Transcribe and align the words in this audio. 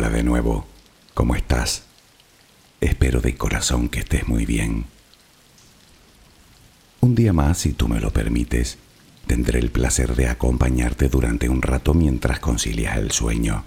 Hola 0.00 0.08
de 0.08 0.22
nuevo, 0.22 0.64
¿cómo 1.12 1.34
estás? 1.34 1.82
Espero 2.80 3.20
de 3.20 3.34
corazón 3.34 3.90
que 3.90 3.98
estés 4.00 4.26
muy 4.26 4.46
bien. 4.46 4.86
Un 7.00 7.14
día 7.14 7.34
más, 7.34 7.58
si 7.58 7.74
tú 7.74 7.86
me 7.86 8.00
lo 8.00 8.10
permites, 8.10 8.78
tendré 9.26 9.58
el 9.58 9.70
placer 9.70 10.16
de 10.16 10.28
acompañarte 10.28 11.10
durante 11.10 11.50
un 11.50 11.60
rato 11.60 11.92
mientras 11.92 12.40
concilias 12.40 12.96
el 12.96 13.10
sueño. 13.10 13.62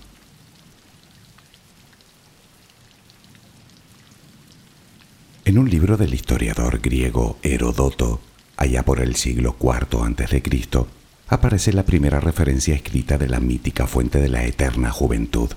En 5.46 5.60
un 5.60 5.70
libro 5.70 5.98
del 5.98 6.16
historiador 6.16 6.80
griego 6.80 7.38
Herodoto, 7.44 8.22
allá 8.58 8.82
por 8.82 9.02
el 9.02 9.18
siglo 9.18 9.56
IV 9.62 10.02
a.C., 10.02 10.88
aparece 11.28 11.74
la 11.74 11.86
primera 11.86 12.20
referencia 12.20 12.74
escrita 12.74 13.20
de 13.20 13.30
la 13.30 13.40
mítica 13.40 13.86
fuente 13.86 14.20
de 14.20 14.30
la 14.30 14.44
eterna 14.46 14.90
juventud. 14.90 15.52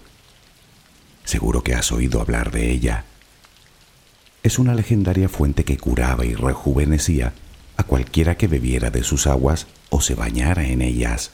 Seguro 1.26 1.62
que 1.64 1.74
has 1.74 1.90
oído 1.90 2.20
hablar 2.20 2.52
de 2.52 2.70
ella. 2.70 3.04
Es 4.44 4.60
una 4.60 4.74
legendaria 4.74 5.28
fuente 5.28 5.64
que 5.64 5.76
curaba 5.76 6.24
y 6.24 6.34
rejuvenecía 6.34 7.34
a 7.76 7.82
cualquiera 7.82 8.36
que 8.36 8.46
bebiera 8.46 8.90
de 8.90 9.02
sus 9.02 9.26
aguas 9.26 9.66
o 9.90 10.00
se 10.00 10.14
bañara 10.14 10.68
en 10.68 10.82
ellas. 10.82 11.32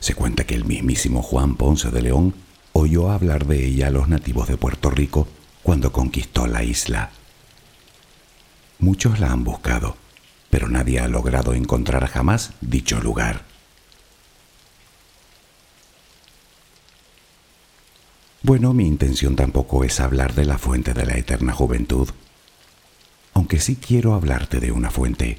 Se 0.00 0.14
cuenta 0.14 0.44
que 0.44 0.54
el 0.54 0.64
mismísimo 0.64 1.22
Juan 1.22 1.56
Ponce 1.56 1.90
de 1.90 2.00
León 2.00 2.34
oyó 2.72 3.10
hablar 3.10 3.46
de 3.46 3.66
ella 3.66 3.88
a 3.88 3.90
los 3.90 4.08
nativos 4.08 4.48
de 4.48 4.56
Puerto 4.56 4.88
Rico 4.88 5.28
cuando 5.62 5.92
conquistó 5.92 6.46
la 6.46 6.64
isla. 6.64 7.10
Muchos 8.78 9.20
la 9.20 9.30
han 9.30 9.44
buscado, 9.44 9.96
pero 10.48 10.68
nadie 10.68 11.00
ha 11.00 11.08
logrado 11.08 11.52
encontrar 11.52 12.06
jamás 12.06 12.54
dicho 12.62 12.98
lugar. 13.02 13.44
Bueno, 18.44 18.74
mi 18.74 18.86
intención 18.86 19.36
tampoco 19.36 19.84
es 19.84 20.00
hablar 20.00 20.34
de 20.34 20.44
la 20.44 20.58
fuente 20.58 20.92
de 20.92 21.06
la 21.06 21.16
eterna 21.16 21.54
juventud, 21.54 22.10
aunque 23.32 23.58
sí 23.58 23.76
quiero 23.76 24.12
hablarte 24.12 24.60
de 24.60 24.70
una 24.70 24.90
fuente, 24.90 25.38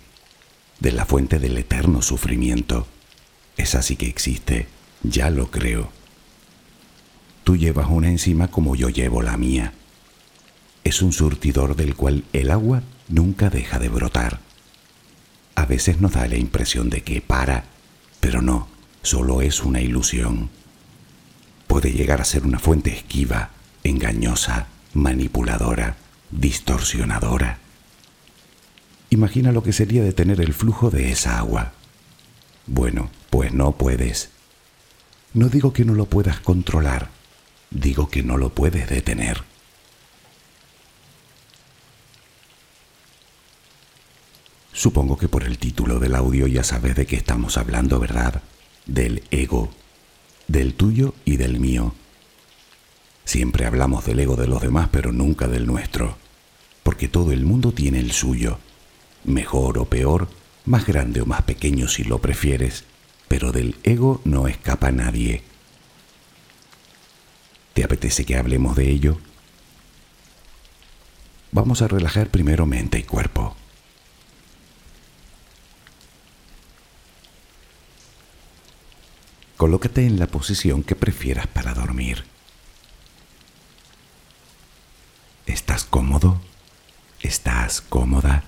de 0.80 0.92
la 0.92 1.06
fuente 1.06 1.38
del 1.38 1.56
eterno 1.56 2.02
sufrimiento. 2.02 2.88
Esa 3.58 3.84
sí 3.84 3.96
que 3.96 4.08
existe, 4.08 4.66
ya 5.04 5.30
lo 5.30 5.52
creo. 5.52 5.90
Tú 7.44 7.58
llevas 7.58 7.90
una 7.92 8.10
encima 8.10 8.48
como 8.48 8.76
yo 8.76 8.90
llevo 8.90 9.22
la 9.22 9.38
mía. 9.38 9.74
Es 10.84 11.04
un 11.04 11.14
surtidor 11.14 11.76
del 11.76 11.94
cual 11.94 12.24
el 12.34 12.50
agua 12.50 12.82
nunca 13.08 13.52
deja 13.52 13.78
de 13.78 13.90
brotar. 13.90 14.40
A 15.54 15.68
veces 15.68 16.02
nos 16.02 16.14
da 16.14 16.28
la 16.28 16.38
impresión 16.38 16.90
de 16.90 17.04
que 17.04 17.22
para, 17.22 17.66
pero 18.20 18.42
no, 18.42 18.68
solo 19.04 19.44
es 19.44 19.62
una 19.62 19.80
ilusión 19.80 20.50
puede 21.68 21.92
llegar 21.92 22.22
a 22.22 22.26
ser 22.26 22.46
una 22.46 22.60
fuente 22.60 22.92
esquiva, 22.92 23.50
engañosa, 23.84 24.68
manipuladora, 24.94 25.98
distorsionadora. 26.32 27.60
Imagina 29.10 29.52
lo 29.52 29.64
que 29.64 29.74
sería 29.74 30.04
detener 30.04 30.42
el 30.42 30.54
flujo 30.54 30.90
de 30.90 31.12
esa 31.12 31.38
agua. 31.38 31.74
Bueno, 32.68 33.10
pues 33.30 33.54
no 33.54 33.74
puedes. 33.74 34.30
No 35.34 35.50
digo 35.50 35.74
que 35.74 35.86
no 35.86 35.94
lo 35.94 36.06
puedas 36.06 36.40
controlar, 36.40 37.10
digo 37.70 38.10
que 38.10 38.24
no 38.24 38.38
lo 38.38 38.50
puedes 38.50 38.90
detener. 38.90 39.44
Supongo 44.72 45.18
que 45.18 45.28
por 45.28 45.44
el 45.44 45.58
título 45.58 46.00
del 46.00 46.16
audio 46.16 46.48
ya 46.48 46.64
sabes 46.64 46.96
de 46.96 47.06
qué 47.06 47.16
estamos 47.16 47.58
hablando, 47.58 48.00
¿verdad? 48.00 48.42
Del 48.86 49.24
ego 49.32 49.72
del 50.48 50.74
tuyo 50.74 51.14
y 51.26 51.38
del 51.38 51.60
mío. 51.60 51.94
Siempre 53.24 53.66
hablamos 53.66 54.06
del 54.06 54.20
ego 54.20 54.36
de 54.36 54.48
los 54.48 54.62
demás, 54.62 54.90
pero 54.92 55.12
nunca 55.12 55.48
del 55.48 55.66
nuestro, 55.66 56.18
porque 56.84 57.08
todo 57.08 57.32
el 57.32 57.44
mundo 57.44 57.72
tiene 57.72 58.00
el 58.00 58.12
suyo, 58.12 58.60
mejor 59.24 59.78
o 59.78 59.86
peor, 59.86 60.30
más 60.66 60.86
grande 60.86 61.22
o 61.22 61.26
más 61.26 61.42
pequeño 61.44 61.88
si 61.88 62.04
lo 62.04 62.20
prefieres, 62.20 62.84
pero 63.28 63.52
del 63.52 63.76
ego 63.84 64.22
no 64.24 64.48
escapa 64.48 64.92
nadie. 64.92 65.44
¿Te 67.74 67.84
apetece 67.84 68.26
que 68.26 68.38
hablemos 68.38 68.76
de 68.76 68.90
ello? 68.90 69.18
Vamos 71.52 71.82
a 71.82 71.88
relajar 71.88 72.30
primero 72.30 72.66
mente 72.66 73.00
y 73.00 73.04
cuerpo. 73.04 73.56
Colócate 79.58 80.06
en 80.06 80.20
la 80.20 80.28
posición 80.28 80.84
que 80.84 80.96
prefieras 80.96 81.48
para 81.48 81.74
dormir. 81.74 82.26
¿Estás 85.46 85.86
cómodo? 85.86 86.42
¿Estás 87.22 87.80
cómoda? 87.80 88.44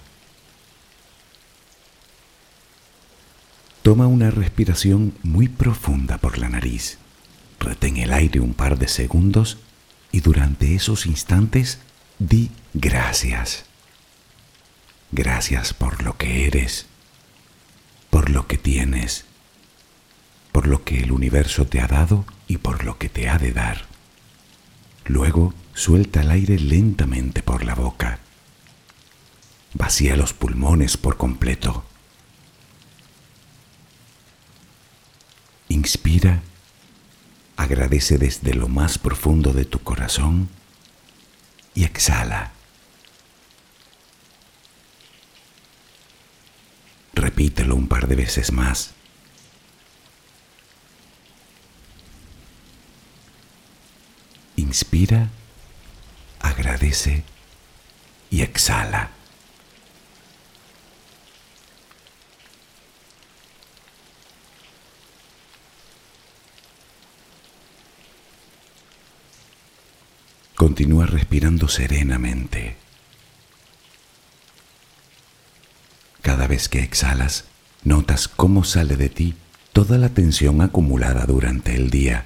Toma 3.83 4.07
una 4.07 4.31
respiración 4.31 5.13
muy 5.23 5.47
profunda 5.47 6.17
por 6.17 6.39
la 6.39 6.49
nariz. 6.49 6.97
Retén 7.57 7.95
el 7.97 8.11
aire 8.11 8.41
un 8.41 8.53
par 8.53 8.77
de 8.77 8.89
segundos 8.89 9.59
y 10.11 10.19
durante 10.19 10.75
esos 10.75 11.05
instantes 11.05 11.79
di 12.19 12.51
gracias. 12.73 13.63
Gracias 15.13 15.73
por 15.73 16.03
lo 16.03 16.17
que 16.17 16.47
eres, 16.47 16.85
por 18.09 18.29
lo 18.29 18.45
que 18.45 18.57
tienes 18.57 19.26
por 20.57 20.65
lo 20.65 20.83
que 20.83 20.97
el 20.97 21.11
universo 21.11 21.67
te 21.67 21.81
ha 21.81 21.85
dado 21.85 22.25
y 22.47 22.57
por 22.57 22.83
lo 22.83 22.97
que 22.97 23.09
te 23.09 23.29
ha 23.29 23.37
de 23.37 23.51
dar. 23.51 23.85
Luego 25.05 25.53
suelta 25.75 26.21
el 26.21 26.31
aire 26.31 26.57
lentamente 26.57 27.43
por 27.43 27.63
la 27.63 27.75
boca. 27.75 28.17
Vacía 29.75 30.15
los 30.15 30.33
pulmones 30.33 30.97
por 30.97 31.15
completo. 31.15 31.85
Inspira, 35.69 36.41
agradece 37.55 38.17
desde 38.17 38.55
lo 38.55 38.67
más 38.67 38.97
profundo 38.97 39.53
de 39.53 39.65
tu 39.65 39.83
corazón 39.83 40.49
y 41.75 41.83
exhala. 41.83 42.51
Repítelo 47.13 47.75
un 47.75 47.87
par 47.87 48.07
de 48.07 48.15
veces 48.15 48.51
más. 48.51 48.96
Inspira, 54.67 55.29
agradece 56.41 57.23
y 58.29 58.41
exhala. 58.41 59.11
Continúa 70.55 71.05
respirando 71.05 71.69
serenamente. 71.69 72.75
Cada 76.21 76.45
vez 76.45 76.67
que 76.67 76.79
exhalas, 76.79 77.45
notas 77.85 78.27
cómo 78.27 78.65
sale 78.65 78.97
de 78.97 79.07
ti 79.07 79.35
toda 79.71 79.97
la 79.97 80.09
tensión 80.09 80.59
acumulada 80.59 81.25
durante 81.25 81.73
el 81.73 81.89
día 81.89 82.25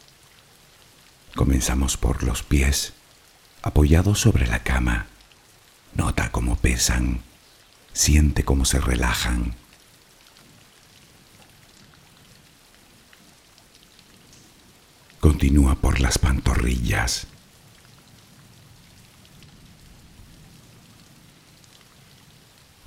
Comenzamos 1.35 1.97
por 1.97 2.23
los 2.23 2.43
pies, 2.43 2.93
apoyados 3.61 4.19
sobre 4.19 4.47
la 4.47 4.63
cama. 4.63 5.07
Nota 5.93 6.31
cómo 6.31 6.57
pesan, 6.57 7.21
siente 7.93 8.43
cómo 8.43 8.65
se 8.65 8.79
relajan. 8.79 9.55
Continúa 15.19 15.75
por 15.75 15.99
las 15.99 16.17
pantorrillas. 16.17 17.27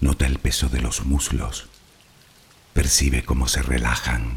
Nota 0.00 0.26
el 0.26 0.38
peso 0.38 0.68
de 0.68 0.82
los 0.82 1.06
muslos. 1.06 1.68
Percibe 2.74 3.24
cómo 3.24 3.48
se 3.48 3.62
relajan. 3.62 4.36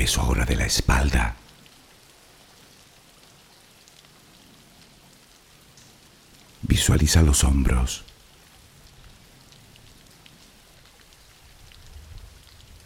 peso 0.00 0.22
ahora 0.22 0.46
de 0.46 0.56
la 0.56 0.64
espalda. 0.64 1.36
Visualiza 6.62 7.20
los 7.20 7.44
hombros. 7.44 8.02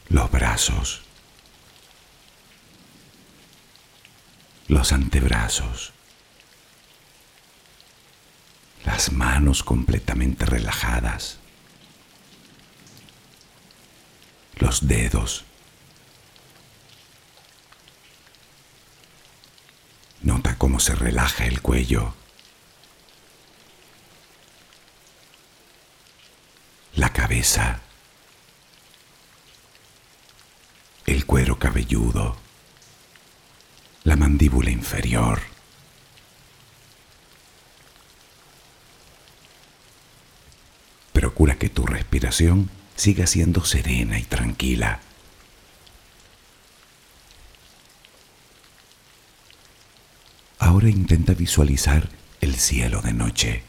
Los 0.08 0.28
brazos. 0.28 1.02
Los 4.66 4.92
antebrazos. 4.92 5.92
Las 8.84 9.12
manos 9.12 9.62
completamente 9.62 10.46
relajadas. 10.46 11.38
Los 14.56 14.88
dedos. 14.88 15.44
Nota 20.24 20.53
cómo 20.64 20.80
se 20.80 20.94
relaja 20.94 21.44
el 21.44 21.60
cuello. 21.60 22.14
la 26.94 27.12
cabeza, 27.12 27.80
el 31.04 31.26
cuero 31.26 31.58
cabelludo, 31.58 32.38
la 34.04 34.16
mandíbula 34.16 34.70
inferior. 34.70 35.42
Procura 41.12 41.58
que 41.58 41.68
tu 41.68 41.84
respiración 41.84 42.70
siga 42.96 43.26
siendo 43.26 43.66
serena 43.66 44.18
y 44.18 44.22
tranquila. 44.22 45.00
Ahora 50.74 50.88
intenta 50.88 51.34
visualizar 51.34 52.08
el 52.40 52.56
cielo 52.56 53.00
de 53.00 53.12
noche. 53.12 53.62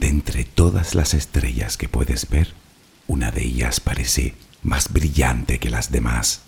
entre 0.00 0.44
todas 0.44 0.96
las 0.96 1.14
estrellas 1.14 1.76
que 1.76 1.88
puedes 1.88 2.28
ver, 2.28 2.54
una 3.06 3.30
de 3.30 3.44
ellas 3.44 3.78
parece 3.78 4.34
más 4.64 4.92
brillante 4.92 5.60
que 5.60 5.70
las 5.70 5.92
demás. 5.92 6.42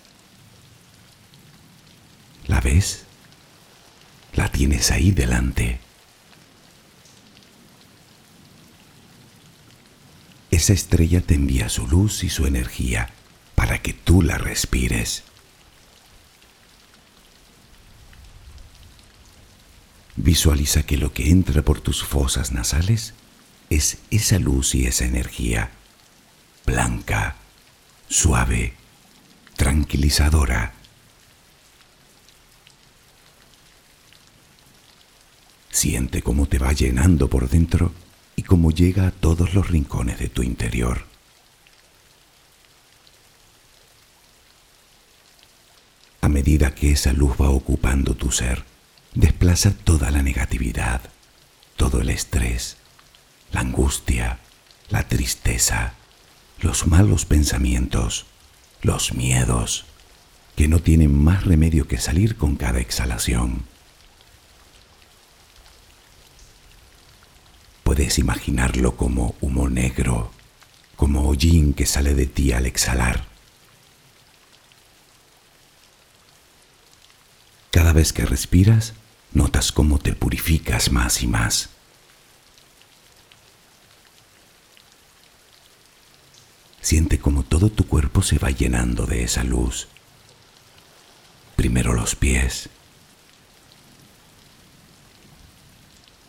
¿La 2.45 2.59
ves? 2.59 3.05
La 4.33 4.51
tienes 4.51 4.91
ahí 4.91 5.11
delante. 5.11 5.79
Esa 10.51 10.73
estrella 10.73 11.21
te 11.21 11.35
envía 11.35 11.69
su 11.69 11.87
luz 11.87 12.25
y 12.25 12.29
su 12.29 12.45
energía 12.45 13.09
para 13.57 13.81
que 13.81 13.91
tú 13.91 14.21
la 14.21 14.37
respires. 14.37 15.23
Visualiza 20.15 20.83
que 20.83 20.95
lo 20.95 21.11
que 21.11 21.31
entra 21.31 21.63
por 21.63 21.81
tus 21.81 22.03
fosas 22.03 22.51
nasales 22.51 23.15
es 23.71 23.97
esa 24.11 24.37
luz 24.37 24.75
y 24.75 24.85
esa 24.85 25.05
energía, 25.05 25.71
blanca, 26.67 27.37
suave, 28.07 28.75
tranquilizadora. 29.55 30.73
Siente 35.71 36.21
cómo 36.21 36.45
te 36.45 36.59
va 36.59 36.73
llenando 36.73 37.27
por 37.27 37.49
dentro 37.49 37.91
y 38.35 38.43
cómo 38.43 38.69
llega 38.69 39.07
a 39.07 39.11
todos 39.11 39.55
los 39.55 39.67
rincones 39.67 40.19
de 40.19 40.29
tu 40.29 40.43
interior. 40.43 41.16
A 46.27 46.29
medida 46.29 46.75
que 46.75 46.91
esa 46.91 47.13
luz 47.13 47.37
va 47.39 47.49
ocupando 47.49 48.13
tu 48.13 48.33
ser, 48.33 48.65
desplaza 49.13 49.71
toda 49.71 50.11
la 50.11 50.21
negatividad, 50.21 50.99
todo 51.77 52.01
el 52.01 52.09
estrés, 52.09 52.75
la 53.53 53.61
angustia, 53.61 54.39
la 54.89 55.07
tristeza, 55.07 55.93
los 56.59 56.85
malos 56.85 57.23
pensamientos, 57.23 58.25
los 58.81 59.13
miedos, 59.13 59.85
que 60.57 60.67
no 60.67 60.79
tienen 60.79 61.17
más 61.17 61.45
remedio 61.45 61.87
que 61.87 61.97
salir 61.97 62.35
con 62.35 62.57
cada 62.57 62.81
exhalación. 62.81 63.63
Puedes 67.85 68.19
imaginarlo 68.19 68.97
como 68.97 69.33
humo 69.39 69.69
negro, 69.69 70.29
como 70.97 71.29
hollín 71.29 71.73
que 71.73 71.85
sale 71.85 72.15
de 72.15 72.25
ti 72.25 72.51
al 72.51 72.65
exhalar. 72.65 73.36
Cada 77.77 77.93
vez 77.93 78.11
que 78.11 78.25
respiras, 78.25 78.93
notas 79.33 79.71
cómo 79.71 79.99
te 79.99 80.13
purificas 80.13 80.91
más 80.91 81.21
y 81.21 81.27
más. 81.27 81.69
Siente 86.81 87.19
como 87.19 87.43
todo 87.43 87.69
tu 87.69 87.85
cuerpo 87.85 88.23
se 88.23 88.39
va 88.39 88.49
llenando 88.49 89.05
de 89.05 89.23
esa 89.23 89.43
luz. 89.43 89.89
Primero 91.55 91.93
los 91.93 92.15
pies, 92.15 92.67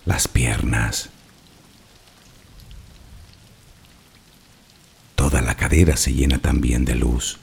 las 0.05 0.29
piernas, 0.29 1.09
toda 5.15 5.41
la 5.41 5.57
cadera 5.57 5.97
se 5.97 6.13
llena 6.13 6.41
también 6.41 6.85
de 6.85 6.97
luz, 6.97 7.39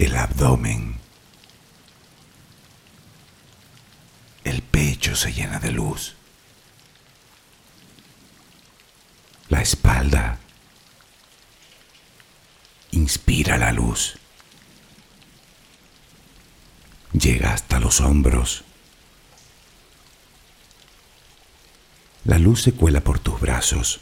el 0.00 0.16
abdomen, 0.16 0.98
el 4.44 4.62
pecho 4.62 5.14
se 5.14 5.32
llena 5.32 5.58
de 5.60 5.70
luz. 5.70 6.16
la 9.50 9.60
espalda. 9.60 10.38
Inspira 12.92 13.58
la 13.58 13.72
luz. 13.72 14.16
Llega 17.12 17.52
hasta 17.52 17.78
los 17.78 18.00
hombros. 18.00 18.64
La 22.24 22.38
luz 22.38 22.62
se 22.62 22.72
cuela 22.72 23.00
por 23.00 23.18
tus 23.18 23.40
brazos. 23.40 24.00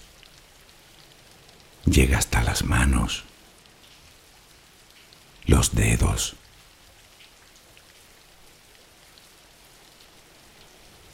Llega 1.87 2.19
hasta 2.19 2.43
las 2.43 2.65
manos, 2.65 3.25
los 5.49 5.75
dedos. 5.75 6.37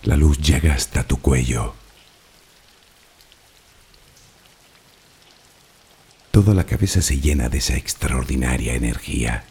La 0.03 0.17
luz 0.17 0.39
llega 0.39 0.75
hasta 0.75 1.05
tu 1.05 1.21
cuello. 1.21 1.75
Toda 6.33 6.53
la 6.53 6.65
cabeza 6.65 7.01
se 7.01 7.21
llena 7.21 7.49
de 7.49 7.59
esa 7.59 7.77
extraordinaria 7.77 8.75
energía. 8.75 9.45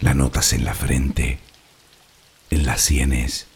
La 0.00 0.14
notas 0.14 0.54
en 0.54 0.64
la 0.64 0.74
frente, 0.74 1.40
en 2.48 2.64
las 2.64 2.80
sienes, 2.80 3.46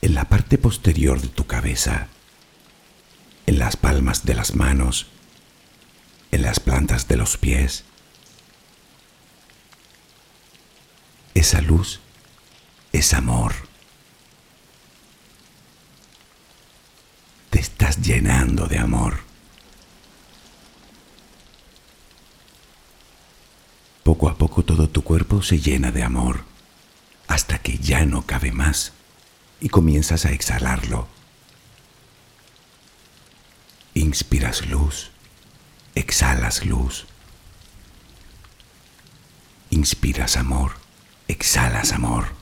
en 0.00 0.14
la 0.14 0.24
parte 0.24 0.56
posterior 0.56 1.20
de 1.20 1.28
tu 1.28 1.46
cabeza, 1.46 2.08
en 3.46 3.58
las 3.58 3.76
palmas 3.76 4.24
de 4.24 4.34
las 4.34 4.54
manos, 4.54 5.06
en 6.32 6.42
las 6.42 6.60
plantas 6.60 7.08
de 7.08 7.16
los 7.18 7.36
pies. 7.36 7.84
Esa 11.38 11.60
luz 11.60 12.00
es 12.90 13.14
amor. 13.14 13.54
Te 17.50 17.60
estás 17.60 18.02
llenando 18.02 18.66
de 18.66 18.78
amor. 18.78 19.20
Poco 24.02 24.28
a 24.28 24.36
poco 24.36 24.64
todo 24.64 24.88
tu 24.88 25.04
cuerpo 25.04 25.40
se 25.40 25.60
llena 25.60 25.92
de 25.92 26.02
amor, 26.02 26.42
hasta 27.28 27.58
que 27.58 27.78
ya 27.78 28.04
no 28.04 28.26
cabe 28.26 28.50
más 28.50 28.92
y 29.60 29.68
comienzas 29.68 30.24
a 30.24 30.32
exhalarlo. 30.32 31.06
Inspiras 33.94 34.66
luz, 34.66 35.12
exhalas 35.94 36.66
luz. 36.66 37.06
Inspiras 39.70 40.36
amor, 40.36 40.87
exhalas 41.28 41.92
amor. 41.92 42.34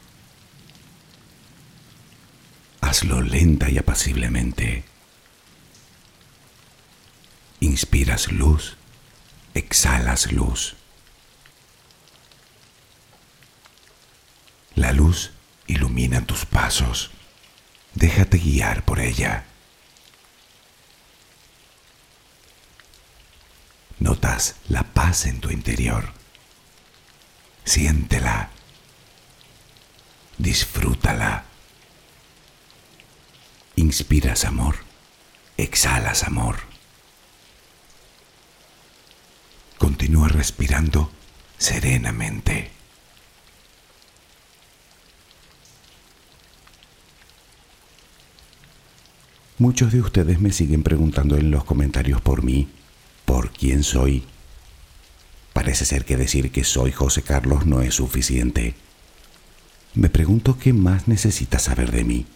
Hazlo 2.81 3.21
lenta 3.21 3.69
y 3.69 3.78
apaciblemente. 3.78 4.85
Inspiras 7.61 8.31
luz, 8.31 8.76
exhalas 9.55 10.33
luz. 10.33 10.76
La 14.76 14.93
luz 14.93 15.33
ilumina 15.66 16.25
tus 16.25 16.47
pasos. 16.47 17.11
Déjate 17.95 18.38
guiar 18.38 18.85
por 18.85 19.00
ella. 19.00 19.47
Notas 23.99 24.57
la 24.69 24.85
paz 24.85 25.26
en 25.26 25.40
tu 25.40 25.50
interior. 25.50 26.12
Siéntela. 27.64 28.50
Disfrútala. 30.38 31.45
Inspiras 33.76 34.45
amor. 34.45 34.76
Exhalas 35.57 36.25
amor. 36.25 36.57
Continúa 39.78 40.28
respirando 40.28 41.11
serenamente. 41.59 42.71
Muchos 49.59 49.90
de 49.93 50.02
ustedes 50.02 50.38
me 50.38 50.52
siguen 50.52 50.83
preguntando 50.83 51.38
en 51.38 51.50
los 51.50 51.64
comentarios 51.64 52.21
por 52.21 52.43
mí, 52.43 52.69
por 53.25 53.50
quién 53.52 53.83
soy. 53.83 54.25
Parece 55.55 55.87
ser 55.87 56.05
que 56.05 56.19
decir 56.19 56.52
que 56.52 56.62
soy 56.62 56.93
José 56.93 57.23
Carlos 57.23 57.64
no 57.64 57.81
es 57.81 57.95
suficiente. 57.95 58.75
Me 59.96 60.10
pregunto 60.10 60.58
qué 60.58 60.74
más 60.74 61.08
necesitas 61.08 61.62
saber 61.62 61.90
de 61.90 62.04
mí. 62.04 62.26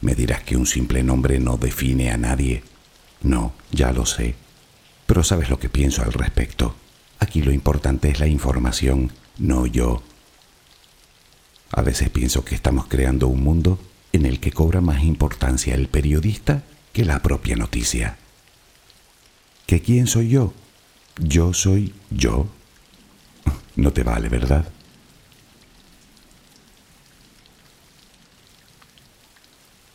Me 0.00 0.14
dirás 0.14 0.42
que 0.42 0.56
un 0.56 0.64
simple 0.64 1.02
nombre 1.02 1.38
no 1.38 1.58
define 1.58 2.10
a 2.10 2.16
nadie. 2.16 2.62
No, 3.20 3.52
ya 3.72 3.92
lo 3.92 4.06
sé. 4.06 4.36
Pero 5.04 5.22
sabes 5.22 5.50
lo 5.50 5.58
que 5.58 5.68
pienso 5.68 6.02
al 6.02 6.14
respecto. 6.14 6.74
Aquí 7.18 7.42
lo 7.42 7.52
importante 7.52 8.08
es 8.08 8.20
la 8.20 8.26
información, 8.26 9.12
no 9.36 9.66
yo. 9.66 10.02
A 11.72 11.82
veces 11.82 12.08
pienso 12.08 12.42
que 12.42 12.54
estamos 12.54 12.86
creando 12.86 13.28
un 13.28 13.42
mundo 13.42 13.78
en 14.14 14.24
el 14.24 14.40
que 14.40 14.52
cobra 14.52 14.80
más 14.80 15.02
importancia 15.02 15.74
el 15.74 15.88
periodista 15.88 16.62
que 16.94 17.04
la 17.04 17.20
propia 17.20 17.54
noticia. 17.54 18.16
¿Que 19.66 19.82
quién 19.82 20.06
soy 20.06 20.30
yo? 20.30 20.54
Yo 21.18 21.52
soy 21.52 21.92
yo. 22.10 22.46
No 23.76 23.92
te 23.92 24.04
vale, 24.04 24.30
¿verdad? 24.30 24.72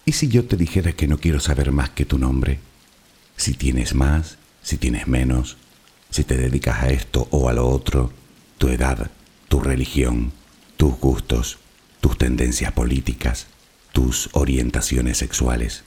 ¿Y 0.05 0.13
si 0.13 0.27
yo 0.27 0.45
te 0.45 0.57
dijera 0.57 0.93
que 0.93 1.07
no 1.07 1.19
quiero 1.19 1.39
saber 1.39 1.71
más 1.71 1.91
que 1.91 2.05
tu 2.05 2.17
nombre? 2.17 2.59
Si 3.37 3.53
tienes 3.53 3.93
más, 3.93 4.37
si 4.63 4.77
tienes 4.77 5.07
menos, 5.07 5.57
si 6.09 6.23
te 6.23 6.37
dedicas 6.37 6.83
a 6.83 6.89
esto 6.89 7.27
o 7.31 7.49
a 7.49 7.53
lo 7.53 7.67
otro, 7.67 8.11
tu 8.57 8.69
edad, 8.69 9.11
tu 9.47 9.59
religión, 9.59 10.31
tus 10.77 10.97
gustos, 10.97 11.59
tus 11.99 12.17
tendencias 12.17 12.71
políticas, 12.71 13.47
tus 13.93 14.29
orientaciones 14.33 15.17
sexuales. 15.17 15.83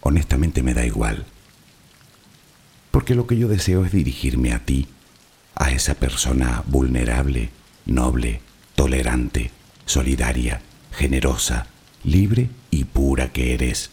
Honestamente 0.00 0.62
me 0.62 0.74
da 0.74 0.84
igual. 0.84 1.26
Porque 2.90 3.14
lo 3.14 3.26
que 3.26 3.38
yo 3.38 3.48
deseo 3.48 3.84
es 3.84 3.92
dirigirme 3.92 4.52
a 4.52 4.64
ti, 4.64 4.88
a 5.54 5.70
esa 5.70 5.94
persona 5.94 6.62
vulnerable, 6.66 7.50
noble, 7.86 8.40
tolerante, 8.74 9.50
solidaria, 9.86 10.60
generosa, 10.92 11.66
libre 12.04 12.50
y 12.70 12.84
pura 12.84 13.32
que 13.32 13.54
eres. 13.54 13.90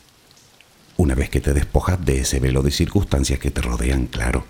Una 0.97 1.15
vez 1.15 1.29
que 1.29 1.41
te 1.41 1.53
despojas 1.53 2.03
de 2.03 2.21
ese 2.21 2.39
velo 2.39 2.63
de 2.63 2.71
circunstancias 2.71 3.39
que 3.39 3.51
te 3.51 3.61
rodean, 3.61 4.07
claro. 4.07 4.45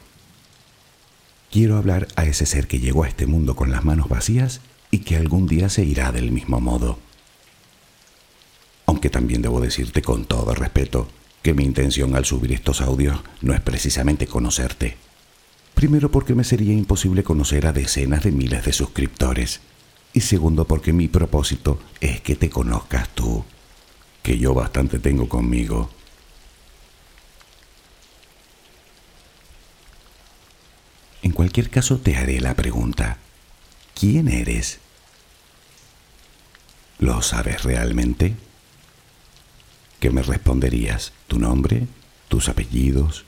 Quiero 1.51 1.77
hablar 1.77 2.07
a 2.15 2.25
ese 2.25 2.45
ser 2.45 2.67
que 2.67 2.79
llegó 2.79 3.03
a 3.03 3.07
este 3.07 3.25
mundo 3.25 3.55
con 3.55 3.71
las 3.71 3.83
manos 3.85 4.09
vacías 4.09 4.61
y 4.91 4.99
que 4.99 5.17
algún 5.17 5.47
día 5.47 5.69
se 5.69 5.83
irá 5.83 6.11
del 6.11 6.31
mismo 6.31 6.59
modo 6.61 6.99
aunque 8.87 9.09
también 9.11 9.43
debo 9.43 9.61
decirte 9.61 10.01
con 10.01 10.25
todo 10.25 10.55
respeto 10.55 11.07
que 11.43 11.53
mi 11.53 11.63
intención 11.63 12.15
al 12.15 12.25
subir 12.25 12.53
estos 12.53 12.81
audios 12.81 13.19
no 13.41 13.53
es 13.53 13.61
precisamente 13.61 14.25
conocerte. 14.25 14.97
Primero 15.75 16.09
porque 16.09 16.33
me 16.33 16.43
sería 16.43 16.73
imposible 16.73 17.23
conocer 17.23 17.67
a 17.67 17.73
decenas 17.73 18.23
de 18.23 18.31
miles 18.31 18.65
de 18.65 18.73
suscriptores. 18.73 19.59
Y 20.17 20.21
segundo 20.21 20.65
porque 20.65 20.93
mi 20.93 21.07
propósito 21.07 21.79
es 22.01 22.21
que 22.21 22.35
te 22.35 22.49
conozcas 22.49 23.07
tú, 23.09 23.45
que 24.23 24.39
yo 24.39 24.55
bastante 24.55 24.97
tengo 24.97 25.29
conmigo. 25.29 25.91
En 31.21 31.33
cualquier 31.33 31.69
caso 31.69 31.99
te 31.99 32.15
haré 32.15 32.41
la 32.41 32.55
pregunta, 32.55 33.19
¿quién 33.93 34.27
eres? 34.27 34.79
¿Lo 36.97 37.21
sabes 37.21 37.61
realmente? 37.61 38.35
¿Qué 39.99 40.09
me 40.09 40.23
responderías? 40.23 41.13
¿Tu 41.27 41.37
nombre? 41.37 41.85
¿Tus 42.27 42.49
apellidos? 42.49 43.23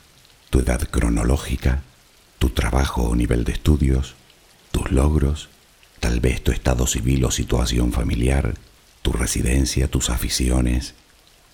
¿Tu 0.50 0.58
edad 0.58 0.80
cronológica? 0.90 1.84
¿Tu 2.40 2.50
trabajo 2.50 3.02
o 3.02 3.14
nivel 3.14 3.44
de 3.44 3.52
estudios? 3.52 4.16
¿Tus 4.72 4.90
logros? 4.90 5.50
Tal 6.00 6.20
vez 6.20 6.42
tu 6.42 6.50
estado 6.50 6.86
civil 6.86 7.24
o 7.24 7.30
situación 7.30 7.92
familiar, 7.92 8.54
tu 9.02 9.12
residencia, 9.12 9.88
tus 9.88 10.10
aficiones. 10.10 10.94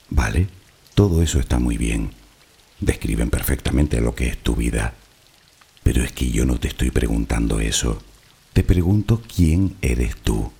¿Vale? 0.08 0.48
Todo 0.94 1.22
eso 1.22 1.40
está 1.40 1.58
muy 1.58 1.76
bien. 1.76 2.12
Describen 2.80 3.28
perfectamente 3.28 4.00
lo 4.00 4.14
que 4.14 4.28
es 4.28 4.38
tu 4.38 4.54
vida. 4.54 4.94
Pero 5.82 6.02
es 6.02 6.12
que 6.12 6.30
yo 6.30 6.44
no 6.44 6.58
te 6.58 6.68
estoy 6.68 6.90
preguntando 6.90 7.60
eso. 7.60 8.02
Te 8.52 8.62
pregunto 8.62 9.22
quién 9.34 9.76
eres 9.82 10.16
tú. 10.16 10.52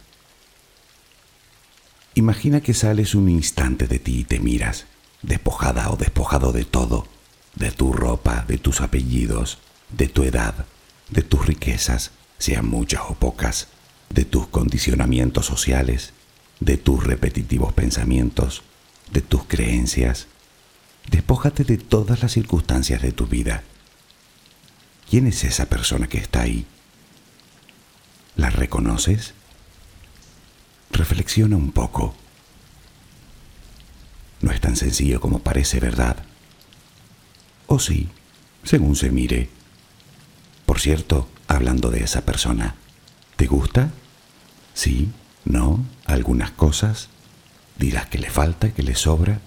Imagina 2.15 2.61
que 2.61 2.75
sales 2.75 3.15
un 3.15 3.29
instante 3.29 3.87
de 3.87 3.99
ti 3.99 4.21
y 4.21 4.25
te 4.25 4.41
miras, 4.41 4.87
despojada 5.23 5.91
o 5.91 5.97
despojado 5.97 6.51
de 6.51 6.65
todo, 6.65 7.07
de 7.55 7.71
tu 7.71 7.93
ropa, 7.93 8.45
de 8.49 8.59
tus 8.59 8.81
apellidos, 8.81 9.59
de 9.91 10.09
tu 10.09 10.23
edad, 10.23 10.67
de 11.11 11.23
tus 11.23 11.47
riquezas, 11.47 12.13
sean 12.39 12.69
muchas 12.69 13.03
o 13.09 13.15
pocas, 13.15 13.69
de 14.11 14.25
tus 14.25 14.47
condicionamientos 14.47 15.47
sociales, 15.47 16.13
de 16.61 16.77
tus 16.77 17.05
repetitivos 17.05 17.73
pensamientos, 17.73 18.63
de 19.11 19.21
tus 19.21 19.45
creencias. 19.45 20.27
Despójate 21.11 21.65
de 21.65 21.79
todas 21.79 22.23
las 22.23 22.33
circunstancias 22.33 23.03
de 23.03 23.13
tu 23.13 23.27
vida. 23.27 23.63
¿Quién 25.09 25.27
es 25.27 25.45
esa 25.45 25.67
persona 25.67 26.09
que 26.09 26.19
está 26.19 26.43
ahí? 26.43 26.67
¿La 28.35 28.51
reconoces? 28.51 29.35
Reflexiona 30.91 31.57
un 31.57 31.73
poco. 31.73 32.15
No 34.41 34.51
es 34.51 34.61
tan 34.61 34.77
sencillo 34.77 35.21
como 35.21 35.39
parece, 35.39 35.81
¿verdad? 35.81 36.17
O 37.67 37.79
sí, 37.79 38.09
según 38.65 38.97
se 38.97 39.11
mire. 39.11 39.49
Por 40.67 40.81
cierto, 40.81 41.29
hablando 41.47 41.91
de 41.91 42.03
esa 42.03 42.25
persona, 42.25 42.75
¿te 43.37 43.47
gusta? 43.47 43.91
Sí, 44.75 45.11
no, 45.45 45.85
algunas 46.05 46.51
cosas. 46.51 47.09
Dirás 47.79 48.07
que 48.07 48.19
le 48.19 48.31
falta, 48.31 48.73
que 48.73 48.83
le 48.83 48.95
sobra. 48.95 49.41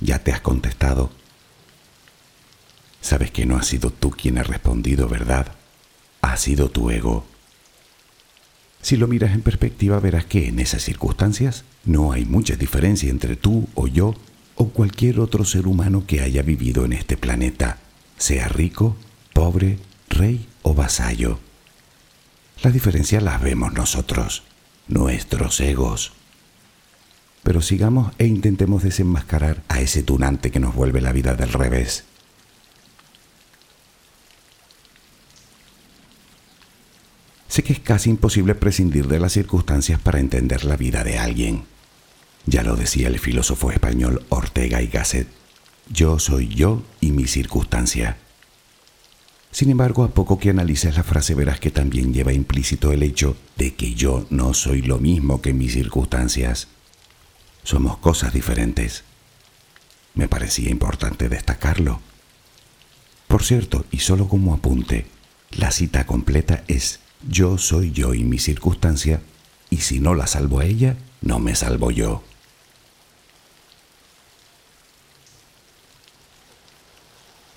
Ya 0.00 0.18
te 0.18 0.32
has 0.32 0.40
contestado. 0.40 1.10
Sabes 3.00 3.30
que 3.30 3.46
no 3.46 3.56
has 3.56 3.66
sido 3.66 3.90
tú 3.90 4.10
quien 4.10 4.38
ha 4.38 4.42
respondido, 4.42 5.08
¿verdad? 5.08 5.54
ha 6.24 6.36
sido 6.36 6.70
tu 6.70 6.90
ego. 6.90 7.24
Si 8.80 8.96
lo 8.96 9.06
miras 9.06 9.32
en 9.32 9.42
perspectiva 9.42 10.00
verás 10.00 10.24
que 10.24 10.48
en 10.48 10.58
esas 10.58 10.82
circunstancias 10.82 11.64
no 11.84 12.12
hay 12.12 12.24
mucha 12.24 12.56
diferencia 12.56 13.10
entre 13.10 13.36
tú 13.36 13.68
o 13.74 13.86
yo 13.86 14.14
o 14.56 14.68
cualquier 14.68 15.20
otro 15.20 15.44
ser 15.44 15.66
humano 15.66 16.04
que 16.06 16.20
haya 16.20 16.42
vivido 16.42 16.84
en 16.84 16.92
este 16.94 17.16
planeta, 17.16 17.78
sea 18.18 18.48
rico, 18.48 18.96
pobre, 19.32 19.78
rey 20.08 20.48
o 20.62 20.74
vasallo. 20.74 21.38
La 22.62 22.70
diferencia 22.70 23.20
la 23.20 23.38
vemos 23.38 23.72
nosotros, 23.72 24.44
nuestros 24.88 25.60
egos. 25.60 26.12
Pero 27.42 27.60
sigamos 27.60 28.12
e 28.18 28.26
intentemos 28.26 28.82
desenmascarar 28.82 29.62
a 29.68 29.80
ese 29.80 30.02
tunante 30.02 30.50
que 30.50 30.60
nos 30.60 30.74
vuelve 30.74 31.00
la 31.00 31.12
vida 31.12 31.34
del 31.34 31.52
revés. 31.52 32.04
Sé 37.48 37.62
que 37.62 37.72
es 37.72 37.80
casi 37.80 38.10
imposible 38.10 38.54
prescindir 38.54 39.06
de 39.06 39.20
las 39.20 39.32
circunstancias 39.32 40.00
para 40.00 40.18
entender 40.18 40.64
la 40.64 40.76
vida 40.76 41.04
de 41.04 41.18
alguien. 41.18 41.66
Ya 42.46 42.62
lo 42.62 42.74
decía 42.74 43.06
el 43.08 43.20
filósofo 43.20 43.70
español 43.70 44.24
Ortega 44.28 44.82
y 44.82 44.88
Gasset, 44.88 45.28
yo 45.88 46.18
soy 46.18 46.48
yo 46.48 46.82
y 47.00 47.12
mi 47.12 47.26
circunstancia. 47.26 48.18
Sin 49.50 49.70
embargo, 49.70 50.02
a 50.02 50.08
poco 50.08 50.38
que 50.38 50.50
analices 50.50 50.96
la 50.96 51.04
frase 51.04 51.34
verás 51.34 51.60
que 51.60 51.70
también 51.70 52.12
lleva 52.12 52.32
implícito 52.32 52.92
el 52.92 53.02
hecho 53.02 53.36
de 53.56 53.74
que 53.74 53.94
yo 53.94 54.26
no 54.30 54.52
soy 54.52 54.82
lo 54.82 54.98
mismo 54.98 55.40
que 55.40 55.52
mis 55.52 55.74
circunstancias. 55.74 56.66
Somos 57.62 57.98
cosas 57.98 58.32
diferentes. 58.32 59.04
Me 60.14 60.26
parecía 60.28 60.70
importante 60.70 61.28
destacarlo. 61.28 62.00
Por 63.28 63.44
cierto, 63.44 63.84
y 63.90 64.00
solo 64.00 64.28
como 64.28 64.54
apunte, 64.54 65.06
la 65.52 65.70
cita 65.70 66.04
completa 66.04 66.64
es 66.66 67.00
yo 67.28 67.58
soy 67.58 67.92
yo 67.92 68.12
y 68.14 68.24
mi 68.24 68.38
circunstancia, 68.38 69.20
y 69.70 69.78
si 69.78 70.00
no 70.00 70.14
la 70.14 70.26
salvo 70.26 70.60
a 70.60 70.66
ella, 70.66 70.96
no 71.22 71.38
me 71.38 71.54
salvo 71.54 71.90
yo. 71.90 72.22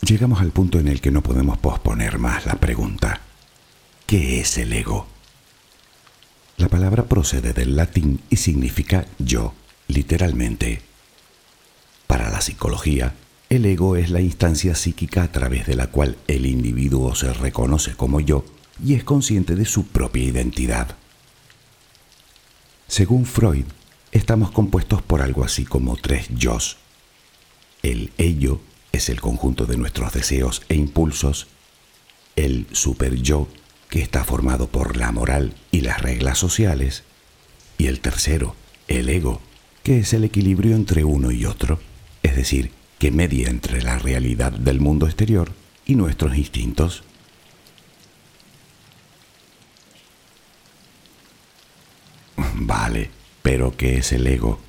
Llegamos 0.07 0.39
al 0.39 0.51
punto 0.51 0.79
en 0.79 0.87
el 0.87 1.01
que 1.01 1.11
no 1.11 1.21
podemos 1.21 1.57
posponer 1.57 2.17
más 2.17 2.45
la 2.45 2.55
pregunta. 2.55 3.19
¿Qué 4.05 4.39
es 4.39 4.57
el 4.57 4.71
ego? 4.71 5.05
La 6.55 6.69
palabra 6.69 7.03
procede 7.03 7.51
del 7.51 7.75
latín 7.75 8.21
y 8.29 8.37
significa 8.37 9.05
yo, 9.19 9.53
literalmente. 9.89 10.81
Para 12.07 12.29
la 12.29 12.39
psicología, 12.39 13.15
el 13.49 13.65
ego 13.65 13.97
es 13.97 14.09
la 14.09 14.21
instancia 14.21 14.75
psíquica 14.75 15.23
a 15.23 15.31
través 15.33 15.67
de 15.67 15.75
la 15.75 15.87
cual 15.87 16.15
el 16.29 16.45
individuo 16.45 17.13
se 17.13 17.33
reconoce 17.33 17.93
como 17.95 18.21
yo 18.21 18.45
y 18.81 18.93
es 18.93 19.03
consciente 19.03 19.55
de 19.55 19.65
su 19.65 19.87
propia 19.87 20.23
identidad. 20.23 20.95
Según 22.87 23.25
Freud, 23.25 23.65
estamos 24.13 24.51
compuestos 24.51 25.01
por 25.01 25.21
algo 25.21 25.43
así 25.43 25.65
como 25.65 25.97
tres 25.97 26.29
yos. 26.29 26.77
El 27.83 28.13
ello, 28.17 28.61
es 28.97 29.09
el 29.09 29.21
conjunto 29.21 29.65
de 29.65 29.77
nuestros 29.77 30.11
deseos 30.13 30.63
e 30.69 30.75
impulsos, 30.75 31.47
el 32.35 32.67
super 32.71 33.15
yo, 33.15 33.47
que 33.89 34.01
está 34.01 34.23
formado 34.23 34.67
por 34.67 34.97
la 34.97 35.11
moral 35.11 35.55
y 35.71 35.81
las 35.81 36.01
reglas 36.01 36.37
sociales, 36.37 37.03
y 37.77 37.87
el 37.87 37.99
tercero, 38.01 38.55
el 38.87 39.09
ego, 39.09 39.41
que 39.83 39.99
es 39.99 40.13
el 40.13 40.23
equilibrio 40.23 40.75
entre 40.75 41.03
uno 41.03 41.31
y 41.31 41.45
otro, 41.45 41.79
es 42.23 42.35
decir, 42.35 42.71
que 42.99 43.11
media 43.11 43.49
entre 43.49 43.81
la 43.81 43.99
realidad 43.99 44.51
del 44.51 44.81
mundo 44.81 45.05
exterior 45.05 45.53
y 45.85 45.95
nuestros 45.95 46.35
instintos. 46.35 47.03
Vale, 52.55 53.09
pero 53.43 53.77
¿qué 53.77 53.97
es 53.97 54.11
el 54.11 54.27
ego? 54.27 54.59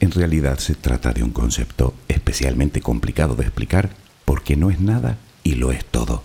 En 0.00 0.10
realidad 0.12 0.58
se 0.58 0.74
trata 0.74 1.12
de 1.12 1.22
un 1.22 1.30
concepto 1.30 1.94
especialmente 2.08 2.80
complicado 2.80 3.36
de 3.36 3.42
explicar 3.42 3.90
porque 4.24 4.56
no 4.56 4.70
es 4.70 4.80
nada 4.80 5.18
y 5.44 5.54
lo 5.56 5.72
es 5.72 5.84
todo. 5.84 6.24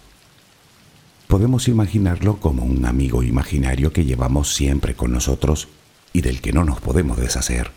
Podemos 1.27 1.67
imaginarlo 1.67 2.39
como 2.39 2.63
un 2.63 2.86
amigo 2.86 3.22
imaginario 3.22 3.91
que 3.91 4.05
llevamos 4.05 4.53
siempre 4.53 4.96
con 4.96 5.12
nosotros 5.12 5.67
y 6.13 6.22
del 6.22 6.39
que 6.39 6.53
no 6.53 6.63
nos 6.63 6.79
podemos 6.79 7.17
deshacer. 7.17 7.72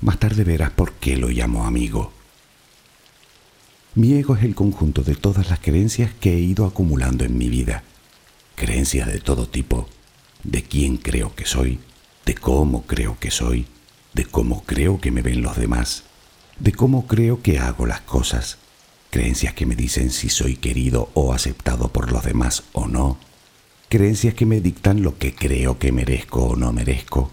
Más 0.00 0.18
tarde 0.18 0.42
verás 0.42 0.72
por 0.72 0.92
qué 0.94 1.16
lo 1.16 1.28
llamo 1.28 1.64
amigo. 1.64 2.12
Mi 3.94 4.14
ego 4.14 4.34
es 4.34 4.42
el 4.42 4.56
conjunto 4.56 5.02
de 5.02 5.14
todas 5.14 5.48
las 5.48 5.60
creencias 5.60 6.10
que 6.20 6.34
he 6.34 6.40
ido 6.40 6.66
acumulando 6.66 7.24
en 7.24 7.38
mi 7.38 7.48
vida. 7.48 7.84
Creencias 8.56 9.06
de 9.06 9.20
todo 9.20 9.48
tipo, 9.48 9.88
de 10.42 10.64
quién 10.64 10.96
creo 10.96 11.34
que 11.34 11.46
soy, 11.46 11.78
de 12.24 12.34
cómo 12.34 12.82
creo 12.82 13.16
que 13.20 13.30
soy, 13.30 13.66
de 14.16 14.24
cómo 14.24 14.64
creo 14.64 14.98
que 14.98 15.10
me 15.10 15.20
ven 15.20 15.42
los 15.42 15.58
demás, 15.58 16.04
de 16.58 16.72
cómo 16.72 17.06
creo 17.06 17.42
que 17.42 17.58
hago 17.58 17.84
las 17.84 18.00
cosas, 18.00 18.56
creencias 19.10 19.52
que 19.52 19.66
me 19.66 19.76
dicen 19.76 20.08
si 20.10 20.30
soy 20.30 20.56
querido 20.56 21.10
o 21.12 21.34
aceptado 21.34 21.88
por 21.88 22.10
los 22.10 22.24
demás 22.24 22.62
o 22.72 22.88
no, 22.88 23.18
creencias 23.90 24.32
que 24.32 24.46
me 24.46 24.62
dictan 24.62 25.02
lo 25.02 25.18
que 25.18 25.34
creo 25.34 25.78
que 25.78 25.92
merezco 25.92 26.46
o 26.46 26.56
no 26.56 26.72
merezco, 26.72 27.30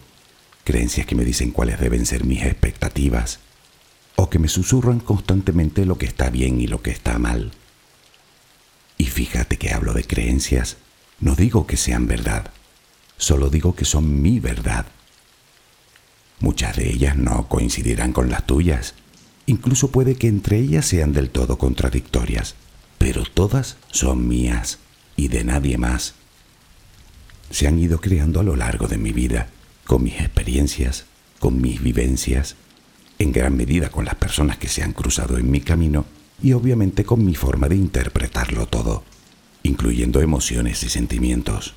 creencias 0.65 1.07
que 1.07 1.15
me 1.15 1.23
dicen 1.23 1.51
cuáles 1.51 1.79
deben 1.79 2.05
ser 2.05 2.25
mis 2.25 2.43
expectativas, 2.43 3.39
o 4.17 4.29
que 4.29 4.39
me 4.39 4.49
susurran 4.49 4.99
constantemente 4.99 5.85
lo 5.85 5.97
que 5.97 6.05
está 6.05 6.29
bien 6.29 6.59
y 6.59 6.67
lo 6.67 6.81
que 6.81 6.91
está 6.91 7.17
mal. 7.17 7.53
Y 8.97 9.05
fíjate 9.05 9.55
que 9.57 9.71
hablo 9.71 9.93
de 9.93 10.03
creencias, 10.03 10.75
no 11.21 11.35
digo 11.35 11.65
que 11.65 11.77
sean 11.77 12.07
verdad, 12.07 12.51
solo 13.15 13.49
digo 13.49 13.73
que 13.73 13.85
son 13.85 14.21
mi 14.21 14.41
verdad 14.41 14.85
Muchas 16.39 16.75
de 16.75 16.89
ellas 16.89 17.15
no 17.15 17.47
coincidirán 17.47 18.11
con 18.11 18.29
las 18.29 18.45
tuyas. 18.45 18.95
Incluso 19.45 19.91
puede 19.91 20.15
que 20.15 20.27
entre 20.27 20.59
ellas 20.59 20.85
sean 20.85 21.13
del 21.13 21.29
todo 21.29 21.57
contradictorias, 21.57 22.55
pero 22.97 23.23
todas 23.25 23.77
son 23.91 24.27
mías 24.27 24.79
y 25.15 25.27
de 25.27 25.43
nadie 25.43 25.77
más. 25.77 26.15
Se 27.49 27.67
han 27.67 27.79
ido 27.79 27.99
creando 27.99 28.39
a 28.39 28.43
lo 28.43 28.55
largo 28.55 28.87
de 28.87 28.97
mi 28.97 29.11
vida, 29.11 29.49
con 29.85 30.03
mis 30.03 30.15
experiencias, 30.15 31.05
con 31.39 31.61
mis 31.61 31.81
vivencias, 31.81 32.55
en 33.19 33.31
gran 33.31 33.55
medida 33.55 33.89
con 33.89 34.05
las 34.05 34.15
personas 34.15 34.57
que 34.57 34.67
se 34.67 34.83
han 34.83 34.93
cruzado 34.93 35.37
en 35.37 35.51
mi 35.51 35.61
camino 35.61 36.05
y 36.41 36.53
obviamente 36.53 37.03
con 37.03 37.23
mi 37.23 37.35
forma 37.35 37.67
de 37.69 37.75
interpretarlo 37.75 38.67
todo, 38.67 39.03
incluyendo 39.63 40.21
emociones 40.21 40.83
y 40.83 40.89
sentimientos. 40.89 41.75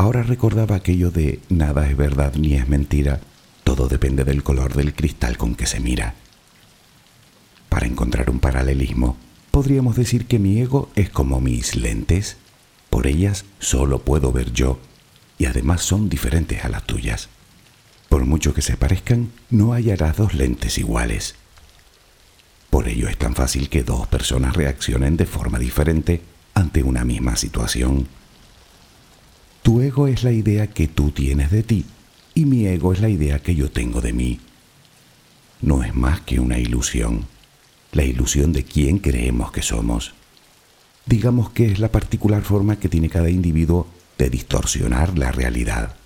Ahora 0.00 0.22
recordaba 0.22 0.76
aquello 0.76 1.10
de 1.10 1.40
nada 1.50 1.86
es 1.86 1.94
verdad 1.94 2.34
ni 2.34 2.54
es 2.54 2.66
mentira, 2.66 3.20
todo 3.64 3.86
depende 3.86 4.24
del 4.24 4.42
color 4.42 4.72
del 4.72 4.94
cristal 4.94 5.36
con 5.36 5.54
que 5.54 5.66
se 5.66 5.78
mira. 5.78 6.14
Para 7.68 7.84
encontrar 7.84 8.30
un 8.30 8.40
paralelismo, 8.40 9.18
podríamos 9.50 9.96
decir 9.96 10.24
que 10.24 10.38
mi 10.38 10.58
ego 10.58 10.88
es 10.94 11.10
como 11.10 11.42
mis 11.42 11.76
lentes. 11.76 12.38
Por 12.88 13.06
ellas 13.06 13.44
solo 13.58 13.98
puedo 13.98 14.32
ver 14.32 14.54
yo, 14.54 14.78
y 15.36 15.44
además 15.44 15.82
son 15.82 16.08
diferentes 16.08 16.64
a 16.64 16.70
las 16.70 16.84
tuyas. 16.84 17.28
Por 18.08 18.24
mucho 18.24 18.54
que 18.54 18.62
se 18.62 18.78
parezcan, 18.78 19.30
no 19.50 19.74
hallarás 19.74 20.16
dos 20.16 20.32
lentes 20.32 20.78
iguales. 20.78 21.34
Por 22.70 22.88
ello 22.88 23.06
es 23.06 23.18
tan 23.18 23.34
fácil 23.34 23.68
que 23.68 23.82
dos 23.82 24.06
personas 24.06 24.56
reaccionen 24.56 25.18
de 25.18 25.26
forma 25.26 25.58
diferente 25.58 26.22
ante 26.54 26.82
una 26.82 27.04
misma 27.04 27.36
situación. 27.36 28.08
Tu 29.62 29.80
ego 29.82 30.06
es 30.06 30.24
la 30.24 30.32
idea 30.32 30.68
que 30.68 30.88
tú 30.88 31.10
tienes 31.10 31.50
de 31.50 31.62
ti 31.62 31.84
y 32.34 32.46
mi 32.46 32.66
ego 32.66 32.92
es 32.92 33.00
la 33.00 33.08
idea 33.08 33.40
que 33.40 33.54
yo 33.54 33.70
tengo 33.70 34.00
de 34.00 34.12
mí. 34.12 34.40
No 35.60 35.82
es 35.84 35.94
más 35.94 36.20
que 36.22 36.40
una 36.40 36.58
ilusión, 36.58 37.26
la 37.92 38.04
ilusión 38.04 38.52
de 38.52 38.64
quién 38.64 38.98
creemos 38.98 39.52
que 39.52 39.62
somos. 39.62 40.14
Digamos 41.04 41.50
que 41.50 41.70
es 41.70 41.78
la 41.78 41.92
particular 41.92 42.42
forma 42.42 42.78
que 42.78 42.88
tiene 42.88 43.10
cada 43.10 43.28
individuo 43.28 43.86
de 44.16 44.30
distorsionar 44.30 45.18
la 45.18 45.32
realidad. 45.32 45.96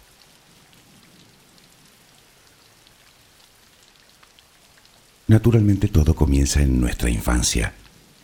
Naturalmente 5.27 5.89
todo 5.89 6.15
comienza 6.15 6.61
en 6.61 6.81
nuestra 6.81 7.09
infancia, 7.09 7.75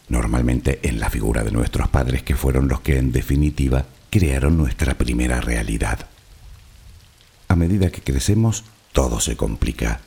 normalmente 0.09 0.81
en 0.83 1.01
la 1.01 1.09
figura 1.09 1.45
de 1.45 1.51
nuestros 1.51 1.88
padres 1.88 2.23
que 2.23 2.37
fueron 2.37 2.69
los 2.69 2.81
que 2.81 2.99
en 2.99 3.12
definitiva 3.12 3.87
crearon 4.11 4.59
nuestra 4.59 4.94
primera 4.99 5.40
realidad. 5.40 6.07
A 7.49 7.57
medida 7.57 7.90
que 7.90 8.03
crecemos, 8.03 8.64
todo 8.92 9.20
se 9.20 9.37
complica. 9.37 10.01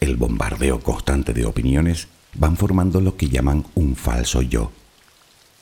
El 0.00 0.16
bombardeo 0.16 0.80
constante 0.80 1.32
de 1.32 1.44
opiniones 1.44 2.08
van 2.34 2.56
formando 2.56 3.00
lo 3.00 3.16
que 3.16 3.28
llaman 3.28 3.66
un 3.74 3.94
falso 3.94 4.42
yo. 4.42 4.72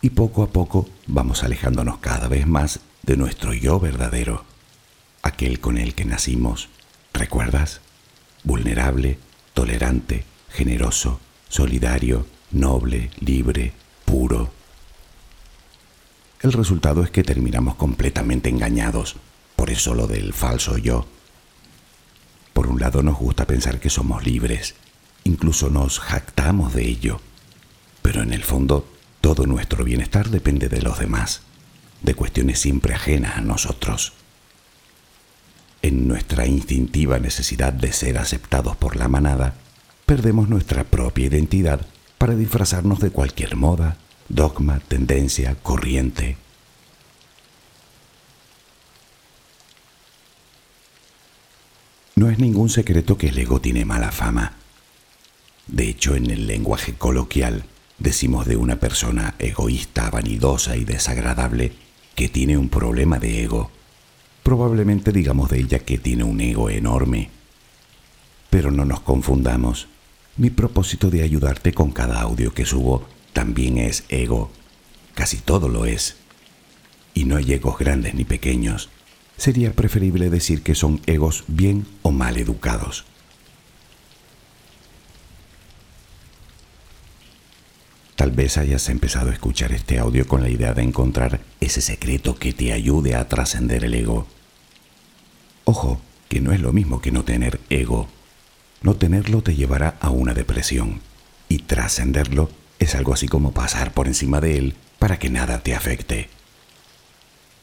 Y 0.01 0.11
poco 0.11 0.43
a 0.43 0.51
poco 0.51 0.89
vamos 1.07 1.43
alejándonos 1.43 1.99
cada 1.99 2.29
vez 2.29 2.47
más 2.47 2.81
de 3.03 3.17
nuestro 3.17 3.53
yo 3.53 3.79
verdadero, 3.79 4.45
aquel 5.23 5.61
con 5.61 5.79
el 5.79 5.95
que 5.95 6.05
nacimos, 6.05 6.69
¿recuerdas? 7.13 7.81
Vulnerable, 8.45 9.19
tolerante, 9.55 10.25
generoso, 10.49 11.21
solidario, 11.49 12.27
noble, 12.51 13.11
libre, 13.21 13.73
puro, 14.05 14.53
el 16.43 16.53
resultado 16.53 17.05
es 17.05 17.11
que 17.11 17.23
terminamos 17.23 17.77
completamente 17.77 18.49
engañados, 18.49 19.17
por 19.55 19.71
eso 19.71 19.95
lo 19.95 20.07
del 20.07 20.33
falso 20.33 20.77
yo. 20.77 21.07
Por 22.53 22.67
un 22.67 22.81
lado 22.81 23.03
nos 23.03 23.17
gusta 23.17 23.47
pensar 23.47 23.79
que 23.79 23.91
somos 23.91 24.25
libres, 24.27 24.75
incluso 25.25 25.71
nos 25.71 26.01
jactamos 26.01 26.75
de 26.75 26.89
ello, 26.89 27.21
pero 28.03 28.23
en 28.23 28.33
el 28.33 28.43
fondo 28.43 28.87
todo 29.21 29.47
nuestro 29.47 29.85
bienestar 29.85 30.31
depende 30.31 30.69
de 30.69 30.83
los 30.83 30.99
demás, 30.99 31.43
de 32.03 32.15
cuestiones 32.15 32.59
siempre 32.59 32.95
ajenas 32.95 33.37
a 33.37 33.41
nosotros. 33.41 34.15
En 35.81 36.09
nuestra 36.09 36.47
instintiva 36.47 37.21
necesidad 37.21 37.73
de 37.73 37.93
ser 37.93 38.19
aceptados 38.19 38.77
por 38.77 38.97
la 38.97 39.07
manada, 39.07 39.55
perdemos 40.07 40.49
nuestra 40.49 40.83
propia 40.85 41.27
identidad 41.27 41.87
para 42.19 42.35
disfrazarnos 42.35 42.99
de 42.99 43.11
cualquier 43.11 43.57
moda, 43.57 43.97
dogma, 44.33 44.81
tendencia, 44.81 45.55
corriente. 45.63 46.37
No 52.17 52.31
es 52.31 52.39
ningún 52.39 52.71
secreto 52.71 53.19
que 53.19 53.29
el 53.29 53.39
ego 53.39 53.61
tiene 53.61 53.85
mala 53.85 54.11
fama. 54.11 54.55
De 55.67 55.89
hecho, 55.89 56.17
en 56.17 56.31
el 56.31 56.47
lenguaje 56.47 56.95
coloquial 56.95 57.65
decimos 57.99 58.47
de 58.47 58.57
una 58.57 58.77
persona 58.77 59.35
egoísta, 59.39 60.11
vanidosa 60.11 60.77
y 60.77 60.85
desagradable 60.85 61.73
que 62.15 62.29
tiene 62.29 62.57
un 62.57 62.69
problema 62.69 63.19
de 63.19 63.45
ego. 63.45 63.71
Probablemente 64.43 65.13
digamos 65.13 65.51
de 65.51 65.61
ella 65.61 65.79
que 65.81 65.99
tiene 65.99 66.25
un 66.25 66.41
ego 66.41 66.71
enorme. 66.71 67.31
Pero 68.49 68.71
no 68.71 68.85
nos 68.85 69.01
confundamos. 69.01 69.89
Mi 70.37 70.49
propósito 70.49 71.11
de 71.11 71.23
ayudarte 71.23 71.75
con 71.75 71.93
cada 71.93 72.21
audio 72.21 72.55
que 72.55 72.65
subo 72.65 73.07
también 73.33 73.79
es 73.79 74.05
ego. 74.09 74.51
Casi 75.15 75.39
todo 75.39 75.69
lo 75.69 75.87
es. 75.87 76.17
Y 77.15 77.25
no 77.25 77.37
hay 77.37 77.53
egos 77.53 77.79
grandes 77.79 78.15
ni 78.15 78.25
pequeños. 78.25 78.89
Sería 79.37 79.73
preferible 79.73 80.31
decir 80.31 80.63
que 80.63 80.75
son 80.75 81.01
egos 81.07 81.45
bien 81.49 81.87
o 82.03 82.11
mal 82.11 82.37
educados. 82.37 83.05
Tal 88.17 88.31
vez 88.31 88.57
hayas 88.57 88.89
empezado 88.89 89.31
a 89.31 89.33
escuchar 89.33 89.73
este 89.73 89.99
audio 89.99 90.29
con 90.29 90.43
la 90.43 90.49
idea 90.49 90.75
de 90.75 90.83
encontrar 90.83 91.41
ese 91.61 91.81
secreto 91.81 92.37
que 92.37 92.53
te 92.53 92.73
ayude 92.73 93.17
a 93.17 93.29
trascender 93.29 93.85
el 93.85 93.95
ego. 93.95 94.27
Ojo, 95.65 96.01
que 96.29 96.41
no 96.41 96.53
es 96.53 96.61
lo 96.61 96.73
mismo 96.73 97.01
que 97.01 97.11
no 97.11 97.25
tener 97.25 97.59
ego. 97.69 98.09
No 98.83 98.95
tenerlo 98.95 99.43
te 99.43 99.55
llevará 99.55 99.97
a 100.01 100.11
una 100.11 100.35
depresión 100.35 101.01
y 101.49 101.59
trascenderlo 101.59 102.49
es 102.83 102.97
algo 102.97 103.15
así 103.15 103.29
como 103.29 103.53
pasar 103.53 103.93
por 103.93 104.09
encima 104.09 104.41
de 104.41 104.59
él 104.59 104.75
para 104.99 105.19
que 105.19 105.31
nada 105.31 105.63
te 105.63 105.75
afecte. 105.75 106.29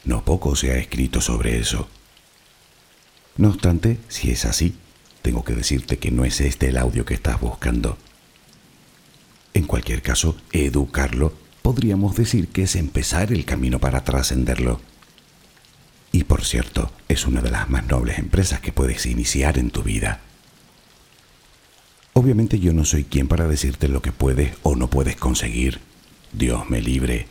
No 0.06 0.24
poco 0.24 0.56
se 0.56 0.72
ha 0.72 0.78
escrito 0.78 1.20
sobre 1.20 1.60
eso. 1.60 1.90
No 3.36 3.50
obstante, 3.50 4.00
si 4.08 4.32
es 4.32 4.46
así, 4.46 4.76
tengo 5.22 5.44
que 5.44 5.56
decirte 5.56 5.98
que 5.98 6.12
no 6.12 6.24
es 6.24 6.40
este 6.40 6.70
el 6.70 6.78
audio 6.78 7.06
que 7.06 7.14
estás 7.14 7.40
buscando. 7.42 7.98
En 9.54 9.66
cualquier 9.66 10.02
caso, 10.02 10.38
educarlo 10.54 11.34
podríamos 11.62 12.16
decir 12.16 12.48
que 12.48 12.64
es 12.64 12.78
empezar 12.78 13.34
el 13.34 13.44
camino 13.44 13.80
para 13.80 14.06
trascenderlo. 14.06 14.80
Y 16.14 16.24
por 16.24 16.46
cierto, 16.46 16.92
es 17.10 17.28
una 17.28 17.42
de 17.42 17.52
las 17.52 17.70
más 17.70 17.86
nobles 17.88 18.20
empresas 18.20 18.62
que 18.62 18.72
puedes 18.72 19.06
iniciar 19.06 19.58
en 19.58 19.70
tu 19.70 19.84
vida. 19.84 20.22
Obviamente 22.20 22.60
yo 22.60 22.74
no 22.74 22.84
soy 22.84 23.06
quien 23.06 23.30
para 23.30 23.48
decirte 23.48 23.88
lo 23.88 24.02
que 24.02 24.12
puedes 24.12 24.54
o 24.64 24.76
no 24.76 24.90
puedes 24.90 25.16
conseguir. 25.16 25.80
Dios 26.34 26.70
me 26.70 26.82
libre. 26.82 27.28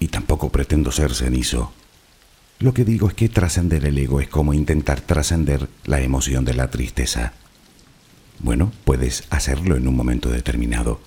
Y 0.00 0.08
tampoco 0.08 0.50
pretendo 0.50 0.90
ser 0.90 1.14
cenizo. 1.14 1.72
Lo 2.58 2.74
que 2.74 2.84
digo 2.84 3.06
es 3.06 3.14
que 3.14 3.28
trascender 3.28 3.84
el 3.84 3.96
ego 3.96 4.20
es 4.20 4.26
como 4.26 4.52
intentar 4.52 5.00
trascender 5.00 5.68
la 5.84 6.00
emoción 6.00 6.44
de 6.44 6.54
la 6.54 6.68
tristeza. 6.68 7.32
Bueno, 8.40 8.72
puedes 8.84 9.22
hacerlo 9.30 9.76
en 9.76 9.86
un 9.86 9.94
momento 9.94 10.30
determinado, 10.30 11.00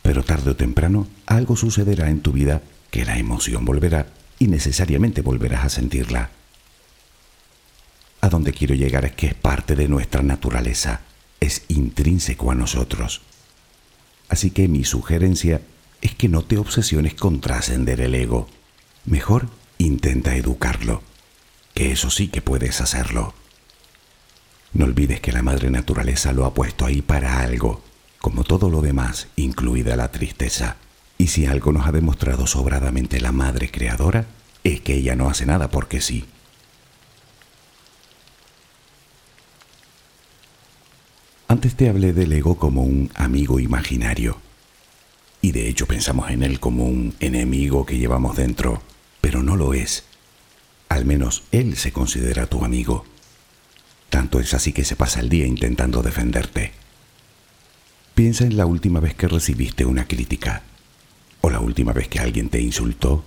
pero 0.00 0.24
tarde 0.24 0.52
o 0.52 0.56
temprano 0.56 1.06
algo 1.26 1.56
sucederá 1.56 2.08
en 2.08 2.22
tu 2.22 2.32
vida 2.32 2.62
que 2.90 3.04
la 3.04 3.18
emoción 3.18 3.66
volverá 3.66 4.06
y 4.38 4.46
necesariamente 4.46 5.20
volverás 5.20 5.66
a 5.66 5.68
sentirla. 5.68 6.30
A 8.22 8.30
donde 8.30 8.54
quiero 8.54 8.74
llegar 8.74 9.04
es 9.04 9.12
que 9.12 9.26
es 9.26 9.34
parte 9.34 9.76
de 9.76 9.86
nuestra 9.86 10.22
naturaleza, 10.22 11.02
es 11.40 11.64
intrínseco 11.68 12.50
a 12.50 12.54
nosotros. 12.54 13.22
Así 14.28 14.50
que 14.50 14.68
mi 14.68 14.84
sugerencia 14.84 15.62
es 16.00 16.14
que 16.14 16.28
no 16.28 16.42
te 16.42 16.58
obsesiones 16.58 17.14
con 17.14 17.40
trascender 17.40 18.00
el 18.00 18.14
ego. 18.14 18.48
Mejor 19.04 19.48
intenta 19.78 20.36
educarlo, 20.36 21.02
que 21.74 21.90
eso 21.92 22.10
sí 22.10 22.28
que 22.28 22.42
puedes 22.42 22.80
hacerlo. 22.80 23.34
No 24.72 24.84
olvides 24.84 25.20
que 25.20 25.32
la 25.32 25.42
madre 25.42 25.70
naturaleza 25.70 26.32
lo 26.32 26.44
ha 26.44 26.54
puesto 26.54 26.86
ahí 26.86 27.02
para 27.02 27.40
algo 27.40 27.82
como 28.20 28.44
todo 28.44 28.68
lo 28.68 28.82
demás, 28.82 29.28
incluida 29.36 29.96
la 29.96 30.10
tristeza. 30.12 30.76
Y 31.16 31.28
si 31.28 31.46
algo 31.46 31.72
nos 31.72 31.86
ha 31.86 31.92
demostrado 31.92 32.46
sobradamente 32.46 33.20
la 33.20 33.32
Madre 33.32 33.70
Creadora, 33.70 34.26
es 34.62 34.82
que 34.82 34.94
ella 34.94 35.16
no 35.16 35.30
hace 35.30 35.46
nada 35.46 35.70
porque 35.70 36.02
sí. 36.02 36.26
Antes 41.50 41.74
te 41.74 41.88
hablé 41.88 42.12
del 42.12 42.32
ego 42.32 42.54
como 42.54 42.84
un 42.84 43.10
amigo 43.16 43.58
imaginario. 43.58 44.40
Y 45.42 45.50
de 45.50 45.68
hecho 45.68 45.86
pensamos 45.86 46.30
en 46.30 46.44
él 46.44 46.60
como 46.60 46.84
un 46.84 47.16
enemigo 47.18 47.84
que 47.84 47.98
llevamos 47.98 48.36
dentro, 48.36 48.80
pero 49.20 49.42
no 49.42 49.56
lo 49.56 49.74
es. 49.74 50.04
Al 50.88 51.06
menos 51.06 51.42
él 51.50 51.76
se 51.76 51.90
considera 51.90 52.46
tu 52.46 52.64
amigo. 52.64 53.04
Tanto 54.10 54.38
es 54.38 54.54
así 54.54 54.72
que 54.72 54.84
se 54.84 54.94
pasa 54.94 55.18
el 55.18 55.28
día 55.28 55.44
intentando 55.44 56.04
defenderte. 56.04 56.70
Piensa 58.14 58.44
en 58.44 58.56
la 58.56 58.66
última 58.66 59.00
vez 59.00 59.14
que 59.14 59.26
recibiste 59.26 59.84
una 59.84 60.06
crítica, 60.06 60.62
o 61.40 61.50
la 61.50 61.58
última 61.58 61.92
vez 61.92 62.06
que 62.06 62.20
alguien 62.20 62.48
te 62.48 62.60
insultó, 62.60 63.24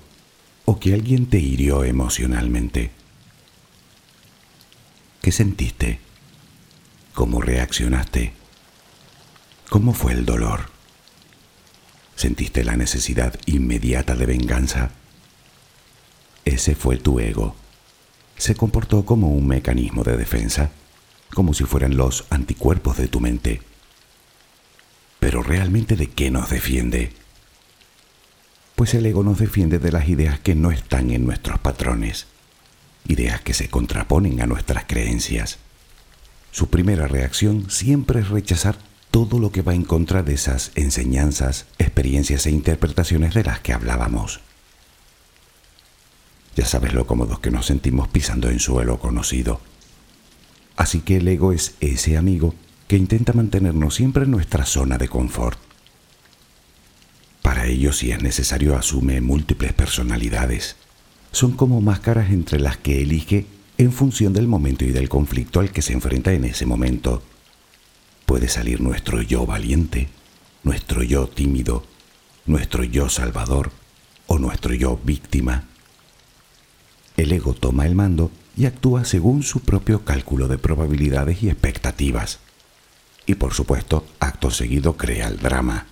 o 0.64 0.80
que 0.80 0.94
alguien 0.94 1.26
te 1.26 1.40
hirió 1.40 1.84
emocionalmente. 1.84 2.92
¿Qué 5.22 5.34
sentiste? 5.34 6.00
¿Cómo 7.14 7.42
reaccionaste? 7.42 8.34
¿Cómo 9.70 9.94
fue 9.94 10.14
el 10.14 10.26
dolor? 10.26 10.70
¿Sentiste 12.16 12.64
la 12.64 12.76
necesidad 12.76 13.40
inmediata 13.46 14.16
de 14.16 14.26
venganza? 14.26 14.92
Ese 16.46 16.76
fue 16.76 16.98
tu 16.98 17.20
ego. 17.20 17.56
Se 18.38 18.56
comportó 18.56 19.06
como 19.06 19.30
un 19.30 19.48
mecanismo 19.48 20.04
de 20.04 20.18
defensa, 20.18 20.72
como 21.34 21.54
si 21.54 21.64
fueran 21.64 21.98
los 21.98 22.26
anticuerpos 22.30 22.98
de 22.98 23.08
tu 23.08 23.20
mente 23.20 23.62
pero 25.24 25.42
realmente 25.42 25.96
¿de 25.96 26.08
qué 26.08 26.32
nos 26.32 26.50
defiende? 26.50 27.14
Pues 28.76 28.94
el 28.94 29.06
ego 29.06 29.24
nos 29.24 29.40
defiende 29.40 29.80
de 29.80 29.90
las 29.90 30.10
ideas 30.10 30.38
que 30.38 30.54
no 30.54 30.70
están 30.70 31.12
en 31.12 31.26
nuestros 31.26 31.60
patrones, 31.60 32.28
ideas 33.08 33.40
que 33.40 33.54
se 33.54 33.70
contraponen 33.70 34.42
a 34.42 34.48
nuestras 34.48 34.84
creencias. 34.84 35.60
Su 36.54 36.68
primera 36.68 37.08
reacción 37.08 37.72
siempre 37.72 38.20
es 38.20 38.30
rechazar 38.30 38.78
todo 39.10 39.40
lo 39.40 39.52
que 39.52 39.64
va 39.64 39.74
en 39.74 39.84
contra 39.84 40.22
de 40.22 40.36
esas 40.36 40.72
enseñanzas, 40.76 41.66
experiencias 41.80 42.46
e 42.46 42.52
interpretaciones 42.52 43.34
de 43.34 43.44
las 43.44 43.60
que 43.60 43.74
hablábamos. 43.74 44.40
Ya 46.56 46.66
sabes 46.66 46.94
lo 46.94 47.08
cómodos 47.08 47.40
que 47.40 47.50
nos 47.50 47.66
sentimos 47.66 48.08
pisando 48.08 48.52
en 48.52 48.60
suelo 48.60 49.00
conocido. 49.00 49.62
Así 50.78 51.02
que 51.02 51.18
el 51.18 51.28
ego 51.28 51.54
es 51.54 51.74
ese 51.80 52.18
amigo 52.18 52.54
que 52.88 52.98
intenta 52.98 53.34
mantenernos 53.34 53.96
siempre 53.96 54.26
en 54.26 54.32
nuestra 54.32 54.68
zona 54.68 55.00
de 55.00 55.08
confort. 55.08 55.58
Para 57.42 57.66
ello, 57.66 57.94
si 57.94 58.12
es 58.12 58.22
necesario, 58.22 58.78
asume 58.78 59.22
múltiples 59.22 59.74
personalidades. 59.74 60.76
Son 61.32 61.54
como 61.54 61.82
máscaras 61.82 62.30
entre 62.30 62.60
las 62.60 62.78
que 62.78 63.02
elige 63.02 63.48
en 63.84 63.92
función 63.92 64.34
del 64.34 64.48
momento 64.48 64.86
y 64.86 64.92
del 64.92 65.10
conflicto 65.10 65.60
al 65.60 65.72
que 65.72 65.82
se 65.82 65.94
enfrenta 65.94 66.34
en 66.34 66.46
ese 66.46 66.66
momento. 66.66 67.24
Puede 68.26 68.48
salir 68.48 68.82
nuestro 68.82 69.22
yo 69.22 69.46
valiente, 69.46 70.10
nuestro 70.64 71.04
yo 71.04 71.28
tímido, 71.28 71.84
nuestro 72.46 72.84
yo 72.84 73.10
salvador 73.10 73.72
o 74.28 74.40
nuestro 74.40 74.74
yo 74.74 75.00
víctima. 75.04 75.66
El 77.18 77.32
ego 77.32 77.54
toma 77.54 77.86
el 77.86 77.96
mando 77.96 78.32
y 78.58 78.66
actúa 78.66 79.06
según 79.06 79.44
su 79.44 79.60
propio 79.60 80.04
cálculo 80.04 80.48
de 80.48 80.58
probabilidades 80.58 81.44
y 81.44 81.50
expectativas 81.50 82.40
y 83.26 83.36
por 83.36 83.54
supuesto, 83.54 84.06
acto 84.20 84.52
seguido 84.52 84.98
crea 84.98 85.28
el 85.28 85.38
drama. 85.38 85.88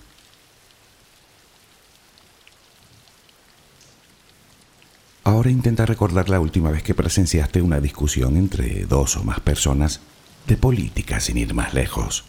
Ahora 5.24 5.50
intenta 5.50 5.86
recordar 5.86 6.28
la 6.28 6.40
última 6.40 6.70
vez 6.70 6.82
que 6.82 6.94
presenciaste 6.94 7.62
una 7.62 7.80
discusión 7.80 8.36
entre 8.36 8.86
dos 8.86 9.16
o 9.16 9.22
más 9.22 9.38
personas 9.38 10.00
de 10.48 10.56
política 10.56 11.20
sin 11.20 11.38
ir 11.38 11.54
más 11.54 11.74
lejos. 11.74 12.24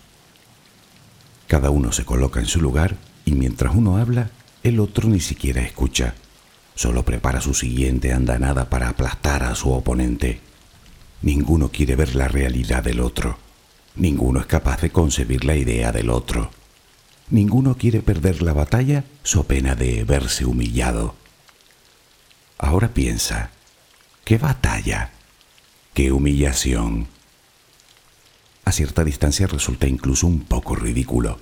Cada 1.48 1.72
uno 1.72 1.92
se 1.92 2.06
coloca 2.06 2.40
en 2.40 2.46
su 2.46 2.62
lugar 2.62 2.98
y 3.26 3.32
mientras 3.32 3.76
uno 3.76 3.98
habla, 3.98 4.30
el 4.62 4.80
otro 4.80 5.10
ni 5.10 5.20
siquiera 5.20 5.62
escucha. 5.62 6.14
Solo 6.76 7.04
prepara 7.04 7.42
su 7.42 7.54
siguiente 7.54 8.14
andanada 8.14 8.70
para 8.70 8.90
aplastar 8.90 9.44
a 9.44 9.56
su 9.56 9.72
oponente. 9.72 10.40
Ninguno 11.24 11.70
quiere 11.70 11.96
ver 11.96 12.16
la 12.16 12.28
realidad 12.28 12.84
del 12.84 13.00
otro. 13.00 13.38
Ninguno 13.96 14.40
es 14.40 14.46
capaz 14.46 14.82
de 14.82 14.92
concebir 14.92 15.46
la 15.46 15.56
idea 15.56 15.92
del 15.92 16.10
otro. 16.10 16.52
Ninguno 17.30 17.76
quiere 17.76 18.02
perder 18.02 18.42
la 18.42 18.54
batalla 18.54 19.04
so 19.24 19.44
pena 19.44 19.76
de 19.76 20.04
verse 20.04 20.46
humillado. 20.46 21.16
Ahora 22.58 22.94
piensa, 22.94 23.50
¿qué 24.24 24.38
batalla? 24.38 25.12
¿Qué 25.94 26.12
humillación? 26.12 27.08
A 28.66 28.72
cierta 28.72 29.04
distancia 29.04 29.48
resulta 29.48 29.88
incluso 29.88 30.28
un 30.28 30.42
poco 30.42 30.76
ridículo. 30.76 31.40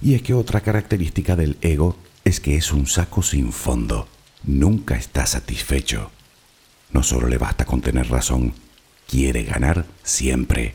Y 0.00 0.14
es 0.14 0.22
que 0.22 0.34
otra 0.34 0.60
característica 0.60 1.36
del 1.36 1.58
ego 1.60 1.96
es 2.24 2.40
que 2.40 2.56
es 2.56 2.72
un 2.72 2.86
saco 2.86 3.22
sin 3.22 3.52
fondo. 3.52 4.08
Nunca 4.44 4.96
está 4.96 5.26
satisfecho. 5.26 6.10
No 6.92 7.02
solo 7.02 7.28
le 7.28 7.38
basta 7.38 7.64
con 7.64 7.80
tener 7.80 8.08
razón, 8.08 8.54
quiere 9.06 9.44
ganar 9.44 9.86
siempre. 10.02 10.74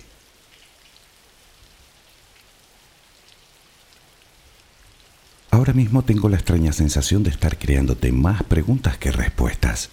Ahora 5.52 5.74
mismo 5.74 6.04
tengo 6.04 6.30
la 6.30 6.38
extraña 6.38 6.72
sensación 6.72 7.24
de 7.24 7.30
estar 7.30 7.58
creándote 7.58 8.14
más 8.14 8.42
preguntas 8.44 8.98
que 8.98 9.12
respuestas. 9.12 9.90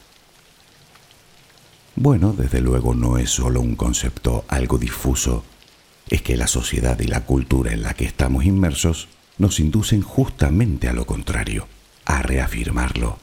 Bueno, 1.97 2.33
desde 2.33 2.61
luego 2.61 2.95
no 2.95 3.19
es 3.19 3.31
solo 3.31 3.61
un 3.61 3.75
concepto 3.75 4.45
algo 4.47 4.79
difuso, 4.79 5.43
es 6.09 6.23
que 6.23 6.37
la 6.37 6.47
sociedad 6.47 6.99
y 7.01 7.09
la 7.09 7.25
cultura 7.25 7.73
en 7.73 7.83
la 7.83 7.95
que 7.95 8.05
estamos 8.05 8.45
inmersos 8.45 9.09
nos 9.37 9.59
inducen 9.59 10.01
justamente 10.01 10.89
a 10.89 10.93
lo 10.93 11.07
contrario, 11.07 11.67
a 12.05 12.23
reafirmarlo. 12.23 13.19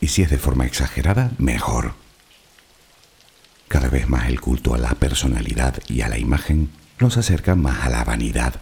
Y 0.00 0.08
si 0.08 0.22
es 0.22 0.30
de 0.30 0.38
forma 0.38 0.66
exagerada, 0.66 1.30
mejor. 1.38 1.94
Cada 3.68 3.88
vez 3.88 4.08
más 4.08 4.26
el 4.28 4.40
culto 4.40 4.74
a 4.74 4.78
la 4.78 4.94
personalidad 4.94 5.80
y 5.86 6.00
a 6.00 6.08
la 6.08 6.18
imagen 6.18 6.70
nos 6.98 7.16
acerca 7.16 7.54
más 7.54 7.84
a 7.84 7.88
la 7.88 8.02
vanidad, 8.02 8.54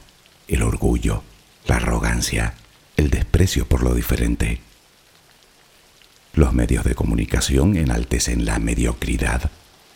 el 0.49 0.63
orgullo, 0.63 1.23
la 1.67 1.77
arrogancia, 1.77 2.55
el 2.97 3.11
desprecio 3.11 3.67
por 3.67 3.83
lo 3.83 3.95
diferente. 3.95 4.61
Los 6.35 6.53
medios 6.53 6.85
de 6.85 6.95
comunicación 6.95 7.77
enaltecen 7.77 8.45
la 8.45 8.59
mediocridad, 8.59 9.51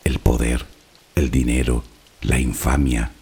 el 0.04 0.18
poder, 0.18 0.66
el 1.14 1.30
dinero, 1.30 1.84
la 2.22 2.38
infamia. 2.38 3.12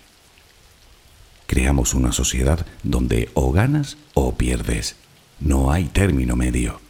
Creamos 1.47 1.95
una 1.95 2.13
sociedad 2.13 2.67
donde 2.83 3.31
o 3.35 3.51
ganas 3.53 3.97
o 4.15 4.35
pierdes. 4.37 4.97
No 5.41 5.73
hay 5.73 5.85
término 5.85 6.37
medio. 6.37 6.81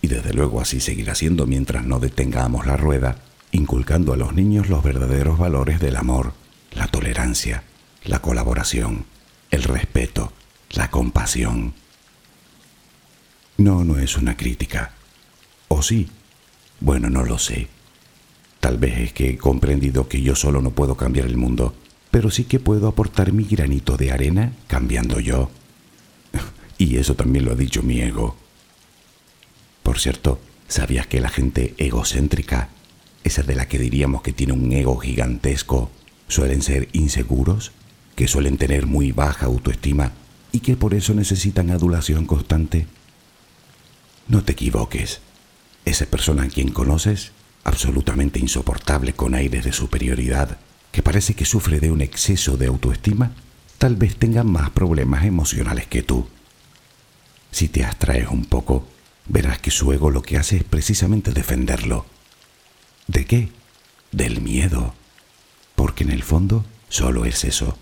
Y 0.00 0.08
desde 0.08 0.32
luego 0.32 0.60
así 0.60 0.80
seguirá 0.80 1.14
siendo 1.14 1.46
mientras 1.46 1.84
no 1.84 1.98
detengamos 1.98 2.66
la 2.66 2.76
rueda, 2.76 3.18
inculcando 3.50 4.12
a 4.12 4.16
los 4.16 4.34
niños 4.34 4.68
los 4.68 4.82
verdaderos 4.82 5.38
valores 5.38 5.80
del 5.80 5.96
amor, 5.96 6.32
la 6.72 6.86
tolerancia, 6.86 7.64
la 8.04 8.20
colaboración, 8.20 9.06
el 9.50 9.64
respeto, 9.64 10.32
la 10.70 10.90
compasión. 10.90 11.74
No, 13.56 13.84
no 13.84 13.98
es 13.98 14.16
una 14.16 14.36
crítica. 14.36 14.92
¿O 15.68 15.82
sí? 15.82 16.08
Bueno, 16.80 17.10
no 17.10 17.24
lo 17.24 17.38
sé. 17.38 17.68
Tal 18.60 18.78
vez 18.78 18.98
es 18.98 19.12
que 19.12 19.30
he 19.30 19.38
comprendido 19.38 20.08
que 20.08 20.22
yo 20.22 20.34
solo 20.34 20.60
no 20.60 20.70
puedo 20.70 20.96
cambiar 20.96 21.26
el 21.26 21.36
mundo, 21.36 21.74
pero 22.10 22.30
sí 22.30 22.44
que 22.44 22.60
puedo 22.60 22.88
aportar 22.88 23.32
mi 23.32 23.44
granito 23.44 23.96
de 23.96 24.12
arena 24.12 24.52
cambiando 24.66 25.20
yo. 25.20 25.50
Y 26.80 26.96
eso 26.96 27.16
también 27.16 27.44
lo 27.44 27.52
ha 27.52 27.56
dicho 27.56 27.82
mi 27.82 28.00
ego. 28.00 28.36
Por 29.82 29.98
cierto, 29.98 30.40
¿sabías 30.68 31.08
que 31.08 31.20
la 31.20 31.28
gente 31.28 31.74
egocéntrica, 31.76 32.68
esa 33.24 33.42
de 33.42 33.56
la 33.56 33.66
que 33.66 33.80
diríamos 33.80 34.22
que 34.22 34.32
tiene 34.32 34.52
un 34.52 34.70
ego 34.70 34.96
gigantesco, 34.98 35.90
suelen 36.28 36.62
ser 36.62 36.88
inseguros, 36.92 37.72
que 38.14 38.28
suelen 38.28 38.58
tener 38.58 38.86
muy 38.86 39.10
baja 39.10 39.46
autoestima 39.46 40.12
y 40.52 40.60
que 40.60 40.76
por 40.76 40.94
eso 40.94 41.14
necesitan 41.14 41.70
adulación 41.70 42.26
constante? 42.26 42.86
No 44.26 44.44
te 44.44 44.52
equivoques. 44.52 45.20
Esa 45.84 46.06
persona 46.06 46.44
a 46.44 46.48
quien 46.48 46.70
conoces, 46.70 47.32
absolutamente 47.64 48.38
insoportable 48.38 49.12
con 49.12 49.34
aires 49.34 49.64
de 49.64 49.72
superioridad, 49.72 50.58
que 50.92 51.02
parece 51.02 51.34
que 51.34 51.44
sufre 51.44 51.80
de 51.80 51.90
un 51.90 52.00
exceso 52.00 52.56
de 52.56 52.66
autoestima, 52.66 53.32
tal 53.78 53.96
vez 53.96 54.16
tenga 54.16 54.44
más 54.44 54.70
problemas 54.70 55.24
emocionales 55.24 55.86
que 55.86 56.02
tú. 56.02 56.28
Si 57.50 57.68
te 57.68 57.84
abstraes 57.84 58.28
un 58.28 58.44
poco, 58.44 58.86
verás 59.26 59.58
que 59.58 59.70
su 59.70 59.92
ego 59.92 60.10
lo 60.10 60.22
que 60.22 60.36
hace 60.36 60.56
es 60.56 60.64
precisamente 60.64 61.32
defenderlo. 61.32 62.06
¿De 63.06 63.24
qué? 63.24 63.50
Del 64.12 64.40
miedo. 64.40 64.94
Porque 65.74 66.04
en 66.04 66.10
el 66.10 66.22
fondo 66.22 66.64
solo 66.88 67.24
es 67.24 67.44
eso, 67.44 67.78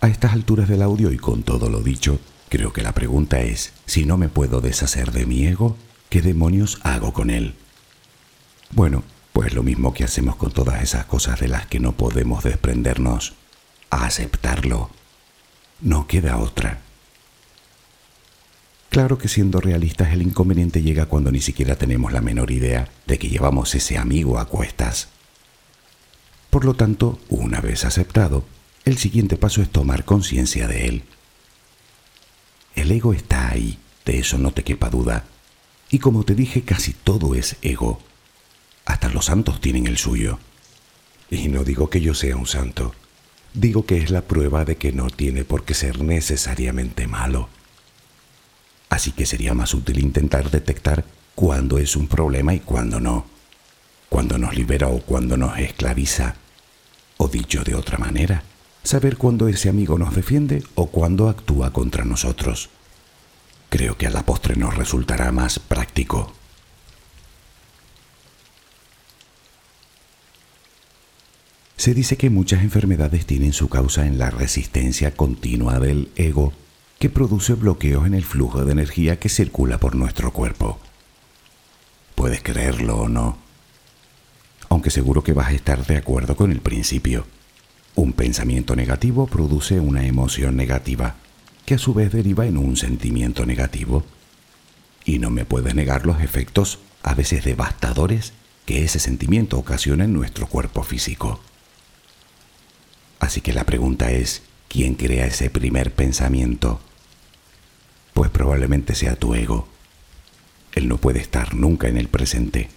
A 0.00 0.08
estas 0.08 0.32
alturas 0.32 0.68
del 0.68 0.82
audio 0.82 1.10
y 1.10 1.16
con 1.16 1.42
todo 1.42 1.68
lo 1.68 1.80
dicho, 1.80 2.20
creo 2.48 2.72
que 2.72 2.82
la 2.82 2.92
pregunta 2.92 3.40
es, 3.40 3.72
si 3.84 4.04
no 4.04 4.16
me 4.16 4.28
puedo 4.28 4.60
deshacer 4.60 5.10
de 5.10 5.26
mi 5.26 5.44
ego, 5.44 5.76
¿qué 6.08 6.22
demonios 6.22 6.78
hago 6.82 7.12
con 7.12 7.30
él? 7.30 7.54
Bueno, 8.70 9.02
pues 9.32 9.54
lo 9.54 9.64
mismo 9.64 9.92
que 9.92 10.04
hacemos 10.04 10.36
con 10.36 10.52
todas 10.52 10.82
esas 10.82 11.06
cosas 11.06 11.40
de 11.40 11.48
las 11.48 11.66
que 11.66 11.80
no 11.80 11.92
podemos 11.92 12.44
desprendernos, 12.44 13.34
aceptarlo. 13.90 14.90
No 15.80 16.06
queda 16.06 16.38
otra. 16.38 16.80
Claro 18.88 19.18
que 19.18 19.28
siendo 19.28 19.60
realistas 19.60 20.12
el 20.12 20.22
inconveniente 20.22 20.80
llega 20.80 21.06
cuando 21.06 21.32
ni 21.32 21.40
siquiera 21.40 21.76
tenemos 21.76 22.12
la 22.12 22.20
menor 22.20 22.52
idea 22.52 22.88
de 23.06 23.18
que 23.18 23.28
llevamos 23.28 23.74
ese 23.74 23.98
amigo 23.98 24.38
a 24.38 24.46
cuestas. 24.46 25.08
Por 26.50 26.64
lo 26.64 26.74
tanto, 26.74 27.18
una 27.28 27.60
vez 27.60 27.84
aceptado, 27.84 28.44
el 28.88 28.98
siguiente 28.98 29.36
paso 29.36 29.62
es 29.62 29.70
tomar 29.70 30.04
conciencia 30.04 30.66
de 30.66 30.88
él. 30.88 31.02
El 32.74 32.90
ego 32.90 33.12
está 33.12 33.50
ahí, 33.50 33.78
de 34.04 34.18
eso 34.18 34.38
no 34.38 34.52
te 34.52 34.64
quepa 34.64 34.88
duda. 34.88 35.24
Y 35.90 35.98
como 35.98 36.24
te 36.24 36.34
dije, 36.34 36.62
casi 36.62 36.92
todo 36.92 37.34
es 37.34 37.56
ego. 37.62 38.00
Hasta 38.84 39.08
los 39.08 39.26
santos 39.26 39.60
tienen 39.60 39.86
el 39.86 39.98
suyo. 39.98 40.38
Y 41.30 41.48
no 41.48 41.64
digo 41.64 41.90
que 41.90 42.00
yo 42.00 42.14
sea 42.14 42.36
un 42.36 42.46
santo, 42.46 42.94
digo 43.52 43.84
que 43.84 43.98
es 43.98 44.10
la 44.10 44.22
prueba 44.22 44.64
de 44.64 44.76
que 44.76 44.92
no 44.92 45.10
tiene 45.10 45.44
por 45.44 45.64
qué 45.64 45.74
ser 45.74 46.00
necesariamente 46.02 47.06
malo. 47.06 47.50
Así 48.88 49.12
que 49.12 49.26
sería 49.26 49.52
más 49.52 49.74
útil 49.74 49.98
intentar 49.98 50.50
detectar 50.50 51.04
cuándo 51.34 51.78
es 51.78 51.94
un 51.96 52.08
problema 52.08 52.54
y 52.54 52.60
cuándo 52.60 53.00
no, 53.00 53.26
cuándo 54.08 54.38
nos 54.38 54.56
libera 54.56 54.88
o 54.88 55.00
cuándo 55.00 55.36
nos 55.36 55.58
esclaviza, 55.58 56.36
o 57.18 57.28
dicho 57.28 57.62
de 57.64 57.74
otra 57.74 57.98
manera, 57.98 58.42
saber 58.82 59.16
cuándo 59.16 59.48
ese 59.48 59.68
amigo 59.68 59.98
nos 59.98 60.14
defiende 60.14 60.62
o 60.74 60.86
cuándo 60.86 61.28
actúa 61.28 61.72
contra 61.72 62.04
nosotros. 62.04 62.70
Creo 63.68 63.98
que 63.98 64.06
a 64.06 64.10
la 64.10 64.24
postre 64.24 64.56
nos 64.56 64.76
resultará 64.76 65.30
más 65.30 65.58
práctico. 65.58 66.32
Se 71.76 71.94
dice 71.94 72.16
que 72.16 72.28
muchas 72.28 72.62
enfermedades 72.62 73.24
tienen 73.24 73.52
su 73.52 73.68
causa 73.68 74.06
en 74.06 74.18
la 74.18 74.30
resistencia 74.30 75.14
continua 75.14 75.78
del 75.78 76.10
ego 76.16 76.52
que 76.98 77.08
produce 77.08 77.54
bloqueos 77.54 78.06
en 78.06 78.14
el 78.14 78.24
flujo 78.24 78.64
de 78.64 78.72
energía 78.72 79.20
que 79.20 79.28
circula 79.28 79.78
por 79.78 79.94
nuestro 79.94 80.32
cuerpo. 80.32 80.80
Puedes 82.16 82.42
creerlo 82.42 82.96
o 82.96 83.08
no, 83.08 83.38
aunque 84.68 84.90
seguro 84.90 85.22
que 85.22 85.32
vas 85.32 85.48
a 85.48 85.52
estar 85.52 85.86
de 85.86 85.96
acuerdo 85.96 86.34
con 86.34 86.50
el 86.50 86.60
principio. 86.60 87.26
Un 87.98 88.12
pensamiento 88.12 88.76
negativo 88.76 89.26
produce 89.26 89.80
una 89.80 90.06
emoción 90.06 90.54
negativa, 90.54 91.16
que 91.66 91.74
a 91.74 91.78
su 91.78 91.94
vez 91.94 92.12
deriva 92.12 92.46
en 92.46 92.56
un 92.56 92.76
sentimiento 92.76 93.44
negativo. 93.44 94.04
Y 95.04 95.18
no 95.18 95.30
me 95.30 95.44
puedes 95.44 95.74
negar 95.74 96.06
los 96.06 96.20
efectos, 96.20 96.78
a 97.02 97.14
veces 97.14 97.42
devastadores, 97.42 98.34
que 98.66 98.84
ese 98.84 99.00
sentimiento 99.00 99.58
ocasiona 99.58 100.04
en 100.04 100.12
nuestro 100.12 100.46
cuerpo 100.46 100.84
físico. 100.84 101.40
Así 103.18 103.40
que 103.40 103.52
la 103.52 103.64
pregunta 103.64 104.12
es, 104.12 104.42
¿quién 104.68 104.94
crea 104.94 105.26
ese 105.26 105.50
primer 105.50 105.92
pensamiento? 105.92 106.78
Pues 108.14 108.30
probablemente 108.30 108.94
sea 108.94 109.16
tu 109.16 109.34
ego. 109.34 109.66
Él 110.72 110.86
no 110.86 110.98
puede 110.98 111.18
estar 111.18 111.52
nunca 111.56 111.88
en 111.88 111.96
el 111.96 112.06
presente. 112.06 112.68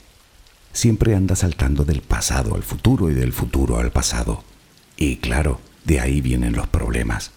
Siempre 0.73 1.13
anda 1.13 1.35
saltando 1.35 1.85
del 1.85 2.01
pasado 2.01 2.55
al 2.55 2.63
futuro 2.63 3.11
y 3.11 3.13
del 3.13 3.33
futuro 3.33 3.77
al 3.77 3.91
pasado. 3.91 4.43
Y 5.01 5.15
claro, 5.15 5.59
de 5.83 5.99
ahí 5.99 6.21
vienen 6.21 6.53
los 6.53 6.67
problemas. 6.67 7.31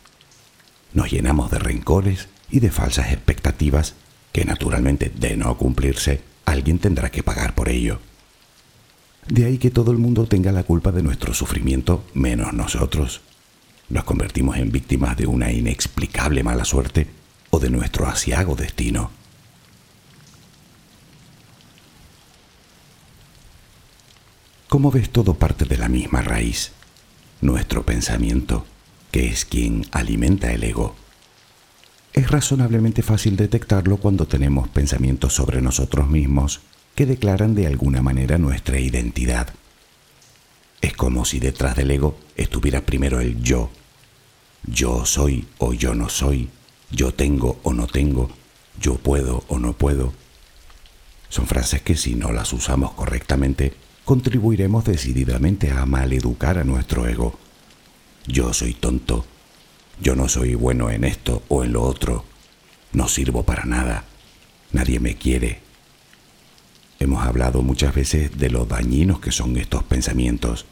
Nos 0.93 1.11
llenamos 1.11 1.51
de 1.51 1.59
rencores 1.59 2.29
y 2.51 2.61
de 2.61 2.71
falsas 2.71 3.11
expectativas 3.11 3.95
que 4.33 4.45
naturalmente 4.45 5.11
de 5.17 5.35
no 5.39 5.57
cumplirse, 5.57 6.21
alguien 6.45 6.79
tendrá 6.79 7.11
que 7.11 7.23
pagar 7.23 7.55
por 7.55 7.71
ello. 7.71 8.01
De 9.29 9.47
ahí 9.47 9.57
que 9.57 9.71
todo 9.71 9.93
el 9.93 9.97
mundo 9.97 10.27
tenga 10.27 10.53
la 10.53 10.65
culpa 10.65 10.93
de 10.93 11.03
nuestro 11.03 11.33
sufrimiento, 11.33 12.05
menos 12.13 12.53
nosotros. 12.53 13.23
Nos 13.89 14.05
convertimos 14.05 14.59
en 14.59 14.71
víctimas 14.71 15.17
de 15.17 15.27
una 15.27 15.51
inexplicable 15.51 16.43
mala 16.43 16.67
suerte 16.67 17.07
o 17.49 17.61
de 17.61 17.71
nuestro 17.71 18.07
asiago 18.07 18.57
destino. 18.57 19.11
Como 24.69 24.91
ves, 24.91 25.09
todo 25.09 25.33
parte 25.33 25.65
de 25.65 25.79
la 25.79 25.89
misma 25.89 26.21
raíz 26.21 26.71
nuestro 27.41 27.85
pensamiento, 27.85 28.65
que 29.11 29.29
es 29.29 29.45
quien 29.45 29.87
alimenta 29.93 30.53
el 30.53 30.65
ego. 30.65 30.97
Es 32.13 32.31
razonablemente 32.31 33.03
fácil 33.03 33.37
detectarlo 33.37 33.97
cuando 33.97 34.27
tenemos 34.27 34.69
pensamientos 34.69 35.33
sobre 35.33 35.61
nosotros 35.61 36.09
mismos 36.09 36.61
que 36.95 37.07
declaran 37.07 37.55
de 37.55 37.67
alguna 37.67 38.03
manera 38.03 38.39
nuestra 38.39 38.79
identidad. 38.79 39.49
Es 40.81 40.95
como 40.95 41.25
si 41.25 41.41
detrás 41.41 41.77
del 41.77 41.91
ego 41.91 42.17
estuviera 42.37 42.83
primero 42.83 43.21
el 43.21 43.43
yo. 43.43 43.71
Yo 44.67 45.05
soy 45.05 45.47
o 45.59 45.73
yo 45.73 45.95
no 45.95 46.09
soy, 46.09 46.51
yo 46.91 47.13
tengo 47.13 47.59
o 47.63 47.73
no 47.73 47.87
tengo, 47.87 48.31
yo 48.81 48.97
puedo 48.97 49.45
o 49.49 49.59
no 49.59 49.73
puedo. 49.73 50.13
Son 51.29 51.47
frases 51.47 51.83
que 51.83 51.97
si 51.97 52.15
no 52.15 52.33
las 52.33 52.53
usamos 52.53 52.93
correctamente, 52.93 53.75
contribuiremos 54.05 54.85
decididamente 54.85 55.71
a 55.71 55.87
maleducar 55.87 56.59
a 56.59 56.65
nuestro 56.65 57.09
ego. 57.09 57.39
Yo 58.27 58.53
soy 58.53 58.75
tonto, 58.75 59.25
yo 60.01 60.15
no 60.15 60.29
soy 60.29 60.55
bueno 60.55 60.91
en 60.91 61.05
esto 61.05 61.43
o 61.49 61.65
en 61.65 61.73
lo 61.73 61.83
otro, 61.83 62.25
no 62.93 63.09
sirvo 63.09 63.45
para 63.45 63.65
nada, 63.65 64.05
nadie 64.73 65.01
me 65.01 65.17
quiere. 65.17 65.61
Hemos 67.01 67.25
hablado 67.25 67.63
muchas 67.63 67.95
veces 67.95 68.37
de 68.39 68.51
lo 68.51 68.67
dañinos 68.67 69.21
que 69.21 69.33
son 69.33 69.57
estos 69.57 69.83
pensamientos, 69.85 70.67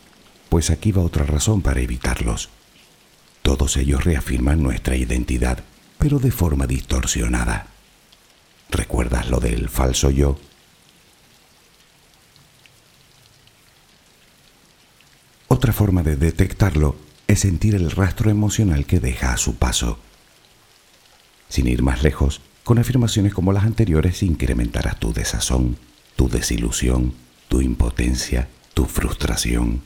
pues 0.48 0.70
aquí 0.70 0.92
va 0.92 1.02
otra 1.02 1.24
razón 1.24 1.62
para 1.62 1.80
evitarlos. 1.80 2.50
Todos 3.42 3.76
ellos 3.76 4.04
reafirman 4.04 4.62
nuestra 4.62 4.96
identidad, 4.96 5.64
pero 5.98 6.18
de 6.18 6.30
forma 6.30 6.66
distorsionada. 6.66 7.66
¿Recuerdas 8.70 9.28
lo 9.28 9.40
del 9.40 9.68
falso 9.68 10.10
yo? 10.10 10.38
Otra 15.62 15.72
forma 15.72 16.02
de 16.02 16.16
detectarlo 16.16 16.96
es 17.28 17.38
sentir 17.38 17.76
el 17.76 17.92
rastro 17.92 18.32
emocional 18.32 18.84
que 18.84 18.98
deja 18.98 19.32
a 19.32 19.36
su 19.36 19.58
paso. 19.58 20.00
Sin 21.48 21.68
ir 21.68 21.82
más 21.84 22.02
lejos, 22.02 22.40
con 22.64 22.80
afirmaciones 22.80 23.32
como 23.32 23.52
las 23.52 23.62
anteriores 23.62 24.24
incrementarás 24.24 24.98
tu 24.98 25.12
desazón, 25.12 25.76
tu 26.16 26.28
desilusión, 26.28 27.14
tu 27.46 27.60
impotencia, 27.60 28.48
tu 28.74 28.86
frustración. 28.86 29.82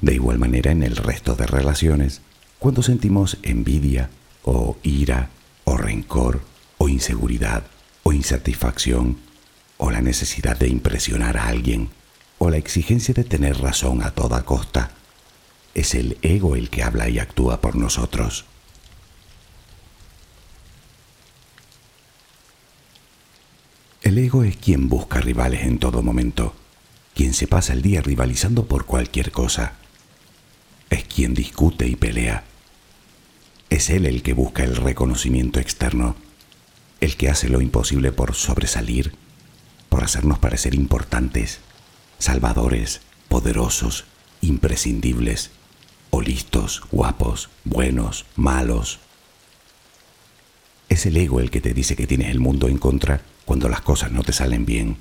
De 0.00 0.14
igual 0.14 0.40
manera 0.40 0.72
en 0.72 0.82
el 0.82 0.96
resto 0.96 1.36
de 1.36 1.46
relaciones, 1.46 2.20
cuando 2.58 2.82
sentimos 2.82 3.38
envidia 3.44 4.10
o 4.42 4.76
ira 4.82 5.30
o 5.62 5.76
rencor 5.76 6.40
o 6.78 6.88
inseguridad 6.88 7.62
o 8.02 8.12
insatisfacción 8.12 9.18
o 9.76 9.92
la 9.92 10.00
necesidad 10.00 10.58
de 10.58 10.66
impresionar 10.66 11.36
a 11.36 11.46
alguien 11.46 11.90
o 12.42 12.48
la 12.48 12.56
exigencia 12.56 13.12
de 13.12 13.22
tener 13.22 13.58
razón 13.58 14.02
a 14.02 14.12
toda 14.12 14.46
costa, 14.46 14.92
es 15.74 15.94
el 15.94 16.16
ego 16.22 16.56
el 16.56 16.70
que 16.70 16.82
habla 16.82 17.06
y 17.10 17.18
actúa 17.18 17.60
por 17.60 17.76
nosotros. 17.76 18.46
El 24.00 24.16
ego 24.16 24.42
es 24.42 24.56
quien 24.56 24.88
busca 24.88 25.20
rivales 25.20 25.64
en 25.64 25.78
todo 25.78 26.02
momento, 26.02 26.54
quien 27.14 27.34
se 27.34 27.46
pasa 27.46 27.74
el 27.74 27.82
día 27.82 28.00
rivalizando 28.00 28.64
por 28.64 28.86
cualquier 28.86 29.32
cosa. 29.32 29.74
Es 30.88 31.04
quien 31.04 31.34
discute 31.34 31.86
y 31.86 31.94
pelea. 31.94 32.44
Es 33.68 33.90
él 33.90 34.06
el 34.06 34.22
que 34.22 34.32
busca 34.32 34.64
el 34.64 34.76
reconocimiento 34.76 35.60
externo, 35.60 36.16
el 37.02 37.18
que 37.18 37.28
hace 37.28 37.50
lo 37.50 37.60
imposible 37.60 38.12
por 38.12 38.34
sobresalir, 38.34 39.12
por 39.90 40.04
hacernos 40.04 40.38
parecer 40.38 40.74
importantes, 40.74 41.60
salvadores, 42.20 43.00
poderosos, 43.28 44.04
imprescindibles, 44.42 45.50
o 46.10 46.20
listos, 46.20 46.82
guapos, 46.92 47.48
buenos, 47.64 48.26
malos. 48.36 49.00
Es 50.88 51.06
el 51.06 51.16
ego 51.16 51.40
el 51.40 51.50
que 51.50 51.60
te 51.60 51.72
dice 51.72 51.96
que 51.96 52.06
tienes 52.06 52.30
el 52.30 52.40
mundo 52.40 52.68
en 52.68 52.78
contra 52.78 53.22
cuando 53.44 53.68
las 53.68 53.80
cosas 53.80 54.12
no 54.12 54.22
te 54.22 54.32
salen 54.32 54.66
bien. 54.66 54.98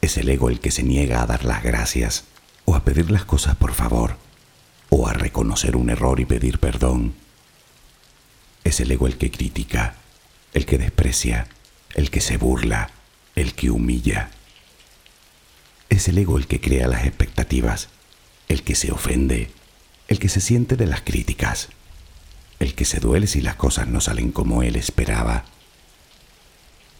Es 0.00 0.16
el 0.16 0.28
ego 0.28 0.50
el 0.50 0.60
que 0.60 0.70
se 0.70 0.82
niega 0.82 1.22
a 1.22 1.26
dar 1.26 1.44
las 1.44 1.62
gracias 1.62 2.24
o 2.64 2.74
a 2.74 2.84
pedir 2.84 3.10
las 3.10 3.24
cosas 3.24 3.56
por 3.56 3.72
favor 3.72 4.16
o 4.90 5.06
a 5.06 5.12
reconocer 5.12 5.76
un 5.76 5.90
error 5.90 6.18
y 6.18 6.24
pedir 6.24 6.58
perdón. 6.58 7.14
Es 8.64 8.80
el 8.80 8.90
ego 8.90 9.06
el 9.06 9.16
que 9.16 9.30
critica, 9.30 9.94
el 10.54 10.66
que 10.66 10.78
desprecia, 10.78 11.46
el 11.94 12.10
que 12.10 12.20
se 12.20 12.36
burla, 12.36 12.90
el 13.36 13.54
que 13.54 13.70
humilla. 13.70 14.30
Es 15.88 16.08
el 16.08 16.18
ego 16.18 16.38
el 16.38 16.46
que 16.46 16.60
crea 16.60 16.88
las 16.88 17.06
expectativas, 17.06 17.88
el 18.48 18.62
que 18.62 18.74
se 18.74 18.92
ofende, 18.92 19.50
el 20.08 20.18
que 20.18 20.28
se 20.28 20.40
siente 20.40 20.76
de 20.76 20.86
las 20.86 21.02
críticas, 21.02 21.68
el 22.58 22.74
que 22.74 22.84
se 22.84 23.00
duele 23.00 23.26
si 23.26 23.40
las 23.40 23.56
cosas 23.56 23.88
no 23.88 24.00
salen 24.00 24.32
como 24.32 24.62
él 24.62 24.76
esperaba 24.76 25.44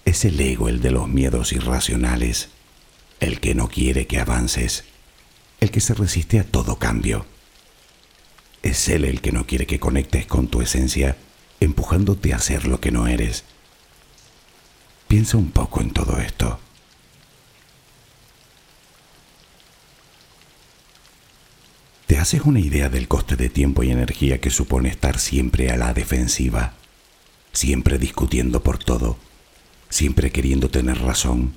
es 0.08 0.24
el 0.24 0.40
ego 0.40 0.70
el 0.70 0.80
de 0.80 0.90
los 0.90 1.06
miedos 1.06 1.52
irracionales, 1.52 2.48
el 3.20 3.40
que 3.40 3.54
no 3.54 3.68
quiere 3.68 4.06
que 4.06 4.18
avances, 4.18 4.84
el 5.60 5.70
que 5.70 5.80
se 5.82 5.92
resiste 5.92 6.40
a 6.40 6.44
todo 6.44 6.78
cambio. 6.78 7.26
Es 8.62 8.88
él 8.88 9.04
el 9.04 9.20
que 9.20 9.32
no 9.32 9.46
quiere 9.46 9.66
que 9.66 9.78
conectes 9.78 10.26
con 10.26 10.48
tu 10.48 10.62
esencia, 10.62 11.18
empujándote 11.60 12.32
a 12.32 12.38
ser 12.38 12.66
lo 12.66 12.80
que 12.80 12.90
no 12.90 13.06
eres. 13.06 13.44
Piensa 15.08 15.36
un 15.36 15.50
poco 15.50 15.82
en 15.82 15.90
todo 15.90 16.18
esto. 16.18 16.58
¿Te 22.08 22.18
haces 22.18 22.42
una 22.42 22.58
idea 22.58 22.88
del 22.88 23.06
coste 23.06 23.36
de 23.36 23.48
tiempo 23.48 23.84
y 23.84 23.92
energía 23.92 24.40
que 24.40 24.50
supone 24.50 24.88
estar 24.88 25.20
siempre 25.20 25.70
a 25.70 25.76
la 25.76 25.94
defensiva, 25.94 26.74
siempre 27.52 27.98
discutiendo 27.98 28.64
por 28.64 28.78
todo? 28.78 29.16
siempre 29.88 30.30
queriendo 30.30 30.68
tener 30.70 30.98
razón, 31.00 31.54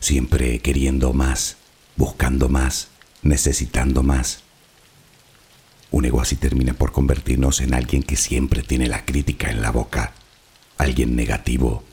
siempre 0.00 0.60
queriendo 0.60 1.12
más, 1.12 1.56
buscando 1.96 2.48
más, 2.48 2.88
necesitando 3.22 4.02
más. 4.02 4.42
Un 5.90 6.04
ego 6.04 6.20
así 6.20 6.36
termina 6.36 6.74
por 6.74 6.92
convertirnos 6.92 7.60
en 7.60 7.74
alguien 7.74 8.02
que 8.02 8.16
siempre 8.16 8.62
tiene 8.62 8.88
la 8.88 9.04
crítica 9.04 9.50
en 9.50 9.62
la 9.62 9.70
boca, 9.70 10.12
alguien 10.78 11.16
negativo, 11.16 11.84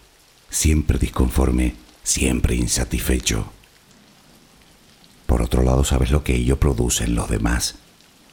siempre 0.49 0.97
disconforme, 0.97 1.75
siempre 2.03 2.55
insatisfecho. 2.55 3.51
Por 5.25 5.41
otro 5.41 5.63
lado, 5.63 5.83
¿sabes 5.83 6.11
lo 6.11 6.23
que 6.23 6.35
ello 6.35 6.59
produce 6.59 7.05
en 7.05 7.15
los 7.15 7.29
demás? 7.29 7.75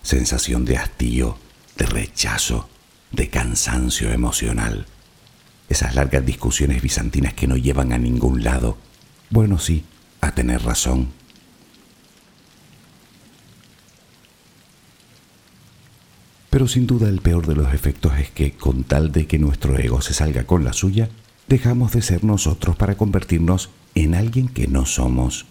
Sensación 0.09 0.65
de 0.65 0.79
hastío, 0.79 1.37
de 1.77 1.85
rechazo, 1.85 2.71
de 3.13 3.29
cansancio 3.29 4.11
emocional 4.11 4.87
esas 5.69 5.95
largas 5.95 6.25
discusiones 6.25 6.81
bizantinas 6.83 7.35
que 7.35 7.47
no 7.47 7.57
llevan 7.57 7.93
a 7.93 7.99
ningún 7.99 8.43
lado. 8.43 8.79
Bueno, 9.31 9.59
sí, 9.59 9.85
a 10.21 10.33
tener 10.33 10.63
razón. 10.63 11.11
Pero 16.51 16.67
sin 16.67 16.87
duda 16.87 17.09
el 17.09 17.21
peor 17.21 17.47
de 17.47 17.55
los 17.55 17.75
efectos 17.75 18.19
es 18.19 18.31
que, 18.31 18.53
con 18.53 18.85
tal 18.85 19.13
de 19.13 19.27
que 19.27 19.39
nuestro 19.39 19.79
ego 19.79 20.01
se 20.01 20.15
salga 20.15 20.45
con 20.45 20.65
la 20.65 20.73
suya, 20.73 21.11
dejamos 21.47 21.93
de 21.93 22.01
ser 22.01 22.25
nosotros 22.25 22.77
para 22.77 22.97
convertirnos 22.97 23.69
en 23.95 24.15
alguien 24.15 24.49
que 24.49 24.67
no 24.67 24.87
somos. 24.87 25.45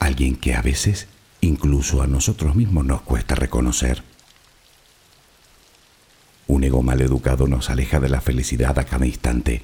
Alguien 0.00 0.34
que 0.34 0.54
a 0.54 0.62
veces 0.62 1.06
incluso 1.40 2.02
a 2.02 2.06
nosotros 2.06 2.54
mismos 2.54 2.84
nos 2.84 3.02
cuesta 3.02 3.34
reconocer. 3.34 4.02
Un 6.46 6.64
ego 6.64 6.82
mal 6.82 7.00
educado 7.00 7.46
nos 7.46 7.70
aleja 7.70 8.00
de 8.00 8.08
la 8.08 8.20
felicidad 8.20 8.78
a 8.78 8.84
cada 8.84 9.06
instante, 9.06 9.62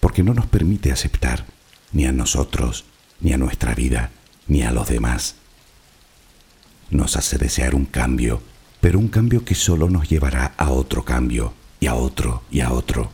porque 0.00 0.22
no 0.22 0.34
nos 0.34 0.46
permite 0.46 0.92
aceptar 0.92 1.46
ni 1.92 2.06
a 2.06 2.12
nosotros, 2.12 2.84
ni 3.20 3.32
a 3.32 3.38
nuestra 3.38 3.74
vida, 3.74 4.10
ni 4.46 4.62
a 4.62 4.70
los 4.70 4.88
demás. 4.88 5.36
Nos 6.90 7.16
hace 7.16 7.38
desear 7.38 7.74
un 7.74 7.86
cambio, 7.86 8.42
pero 8.80 8.98
un 8.98 9.08
cambio 9.08 9.44
que 9.44 9.54
solo 9.54 9.88
nos 9.90 10.08
llevará 10.08 10.54
a 10.56 10.70
otro 10.70 11.04
cambio, 11.04 11.54
y 11.80 11.86
a 11.86 11.94
otro, 11.94 12.42
y 12.50 12.60
a 12.60 12.72
otro, 12.72 13.10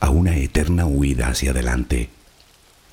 a 0.00 0.10
una 0.10 0.36
eterna 0.36 0.84
huida 0.84 1.28
hacia 1.28 1.52
adelante. 1.52 2.10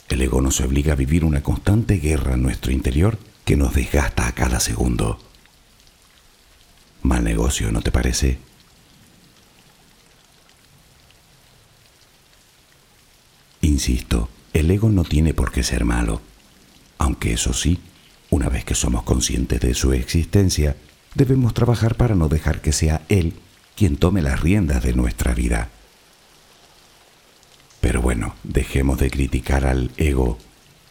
El 0.07 0.21
ego 0.21 0.41
nos 0.41 0.61
obliga 0.61 0.93
a 0.93 0.95
vivir 0.95 1.25
una 1.25 1.41
constante 1.41 1.95
guerra 1.95 2.35
en 2.35 2.43
nuestro 2.43 2.71
interior 2.71 3.17
que 3.49 3.57
nos 3.57 3.73
desgasta 3.73 4.27
a 4.27 4.31
cada 4.33 4.59
segundo. 4.59 5.17
Mal 7.01 7.23
negocio, 7.23 7.71
¿no 7.71 7.81
te 7.81 7.91
parece? 7.91 8.37
Insisto, 13.61 14.29
el 14.53 14.69
ego 14.69 14.89
no 14.89 15.03
tiene 15.03 15.33
por 15.33 15.51
qué 15.51 15.63
ser 15.63 15.83
malo, 15.83 16.21
aunque 16.99 17.33
eso 17.33 17.51
sí, 17.53 17.79
una 18.29 18.49
vez 18.49 18.65
que 18.65 18.75
somos 18.75 19.01
conscientes 19.01 19.59
de 19.61 19.73
su 19.73 19.93
existencia, 19.93 20.75
debemos 21.15 21.55
trabajar 21.55 21.95
para 21.95 22.13
no 22.13 22.29
dejar 22.29 22.61
que 22.61 22.71
sea 22.71 23.01
él 23.09 23.33
quien 23.75 23.97
tome 23.97 24.21
las 24.21 24.41
riendas 24.41 24.83
de 24.83 24.93
nuestra 24.93 25.33
vida. 25.33 25.69
Pero 27.81 27.99
bueno, 28.03 28.35
dejemos 28.43 28.99
de 28.99 29.09
criticar 29.09 29.65
al 29.65 29.89
ego, 29.97 30.37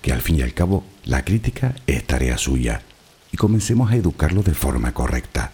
que 0.02 0.12
al 0.12 0.22
fin 0.22 0.36
y 0.36 0.42
al 0.42 0.54
cabo 0.54 0.84
la 1.04 1.24
crítica 1.24 1.74
es 1.86 2.06
tarea 2.06 2.38
suya, 2.38 2.82
y 3.32 3.36
comencemos 3.36 3.90
a 3.90 3.96
educarlo 3.96 4.42
de 4.42 4.54
forma 4.54 4.92
correcta. 4.92 5.52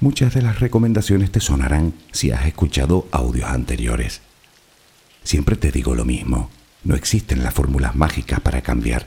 Muchas 0.00 0.34
de 0.34 0.42
las 0.42 0.60
recomendaciones 0.60 1.30
te 1.30 1.40
sonarán 1.40 1.94
si 2.10 2.32
has 2.32 2.46
escuchado 2.46 3.06
audios 3.12 3.48
anteriores. 3.48 4.20
Siempre 5.22 5.56
te 5.56 5.70
digo 5.70 5.94
lo 5.94 6.04
mismo, 6.04 6.50
no 6.84 6.96
existen 6.96 7.44
las 7.44 7.54
fórmulas 7.54 7.94
mágicas 7.94 8.40
para 8.40 8.62
cambiar. 8.62 9.06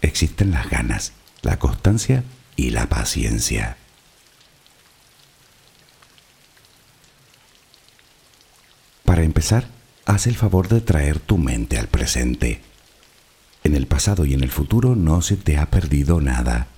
existen 0.00 0.52
las 0.52 0.70
ganas, 0.70 1.12
la 1.42 1.58
constancia 1.58 2.22
y 2.56 2.70
la 2.70 2.88
paciencia. 2.88 3.76
Para 9.04 9.22
empezar, 9.22 9.66
haz 10.08 10.26
el 10.26 10.36
favor 10.36 10.68
de 10.68 10.80
traer 10.80 11.20
tu 11.20 11.36
mente 11.36 11.78
al 11.78 11.86
presente. 11.86 12.62
En 13.62 13.76
el 13.76 13.86
pasado 13.86 14.24
y 14.24 14.32
en 14.32 14.42
el 14.42 14.50
futuro 14.50 14.96
no 14.96 15.20
se 15.20 15.36
te 15.36 15.58
ha 15.58 15.66
perdido 15.66 16.22
nada. 16.22 16.68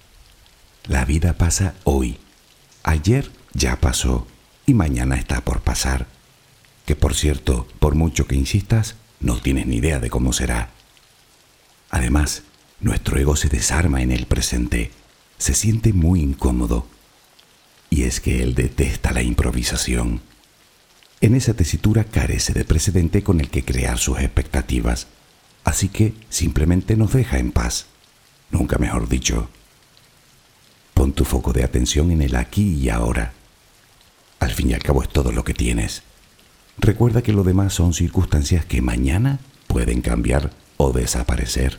La 0.88 1.04
vida 1.04 1.34
pasa 1.34 1.74
hoy. 1.84 2.18
Ayer 2.82 3.30
ya 3.54 3.76
pasó 3.76 4.26
y 4.66 4.74
mañana 4.74 5.14
está 5.14 5.42
por 5.42 5.60
pasar. 5.60 6.08
Que 6.86 6.96
por 6.96 7.14
cierto, 7.14 7.68
por 7.78 7.94
mucho 7.94 8.26
que 8.26 8.34
insistas, 8.34 8.96
no 9.20 9.40
tienes 9.40 9.68
ni 9.68 9.76
idea 9.76 10.00
de 10.00 10.10
cómo 10.10 10.32
será. 10.32 10.70
Además, 11.88 12.42
nuestro 12.80 13.16
ego 13.16 13.36
se 13.36 13.48
desarma 13.48 14.02
en 14.02 14.10
el 14.10 14.26
presente, 14.26 14.90
se 15.38 15.54
siente 15.54 15.92
muy 15.92 16.20
incómodo. 16.20 16.84
Y 17.90 18.02
es 18.02 18.20
que 18.20 18.42
él 18.42 18.56
detesta 18.56 19.12
la 19.12 19.22
improvisación. 19.22 20.20
En 21.22 21.34
esa 21.34 21.52
tesitura 21.52 22.04
carece 22.04 22.54
de 22.54 22.64
precedente 22.64 23.22
con 23.22 23.40
el 23.40 23.50
que 23.50 23.62
crear 23.62 23.98
sus 23.98 24.18
expectativas, 24.20 25.06
así 25.64 25.90
que 25.90 26.14
simplemente 26.30 26.96
nos 26.96 27.12
deja 27.12 27.38
en 27.38 27.52
paz. 27.52 27.86
Nunca 28.50 28.78
mejor 28.78 29.06
dicho. 29.06 29.50
Pon 30.94 31.12
tu 31.12 31.26
foco 31.26 31.52
de 31.52 31.62
atención 31.62 32.10
en 32.10 32.22
el 32.22 32.36
aquí 32.36 32.72
y 32.74 32.88
ahora. 32.88 33.34
Al 34.38 34.52
fin 34.52 34.70
y 34.70 34.74
al 34.74 34.82
cabo 34.82 35.02
es 35.02 35.10
todo 35.10 35.30
lo 35.30 35.44
que 35.44 35.52
tienes. 35.52 36.02
Recuerda 36.78 37.20
que 37.20 37.34
lo 37.34 37.44
demás 37.44 37.74
son 37.74 37.92
circunstancias 37.92 38.64
que 38.64 38.80
mañana 38.80 39.40
pueden 39.66 40.00
cambiar 40.00 40.50
o 40.78 40.92
desaparecer. 40.92 41.78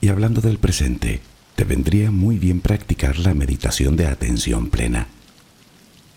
Y 0.00 0.08
hablando 0.08 0.40
del 0.40 0.58
presente, 0.58 1.20
te 1.62 1.68
vendría 1.68 2.10
muy 2.10 2.40
bien 2.40 2.60
practicar 2.60 3.20
la 3.20 3.34
meditación 3.34 3.94
de 3.94 4.08
atención 4.08 4.68
plena. 4.68 5.06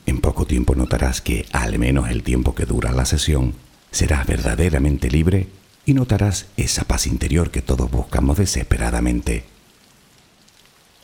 En 0.08 0.20
poco 0.20 0.48
tiempo 0.48 0.74
notarás 0.74 1.22
que, 1.22 1.46
al 1.52 1.78
menos 1.78 2.10
el 2.10 2.24
tiempo 2.24 2.56
que 2.56 2.66
dura 2.66 2.92
la 2.92 3.06
sesión, 3.06 3.54
serás 3.92 4.26
verdaderamente 4.26 5.12
libre 5.12 5.50
y 5.86 5.94
notarás 5.94 6.48
esa 6.58 6.86
paz 6.86 7.06
interior 7.06 7.52
que 7.52 7.62
todos 7.62 7.92
buscamos 7.92 8.40
desesperadamente. 8.40 9.46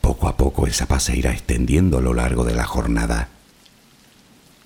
Poco 0.00 0.26
a 0.26 0.36
poco 0.36 0.66
esa 0.66 0.86
paz 0.86 1.04
se 1.04 1.16
irá 1.16 1.30
extendiendo 1.30 1.98
a 1.98 2.02
lo 2.02 2.12
largo 2.12 2.42
de 2.42 2.56
la 2.56 2.64
jornada. 2.64 3.28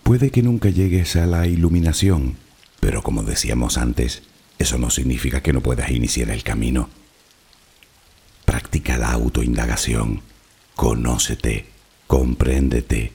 Puede 0.05 0.31
que 0.31 0.43
nunca 0.43 0.71
llegues 0.71 1.17
a 1.17 1.27
la 1.27 1.47
iluminación, 1.47 2.37
pero 2.81 3.03
como 3.03 3.25
decíamos 3.25 3.77
antes, 3.77 4.23
eso 4.59 4.79
no 4.79 4.89
significa 4.89 5.43
que 5.43 5.53
no 5.53 5.61
puedas 5.61 5.91
iniciar 5.91 6.31
el 6.31 6.45
camino. 6.45 6.89
Practica 8.57 8.97
la 8.97 9.13
autoindagación, 9.13 10.23
conócete, 10.75 11.67
compréndete. 12.07 13.13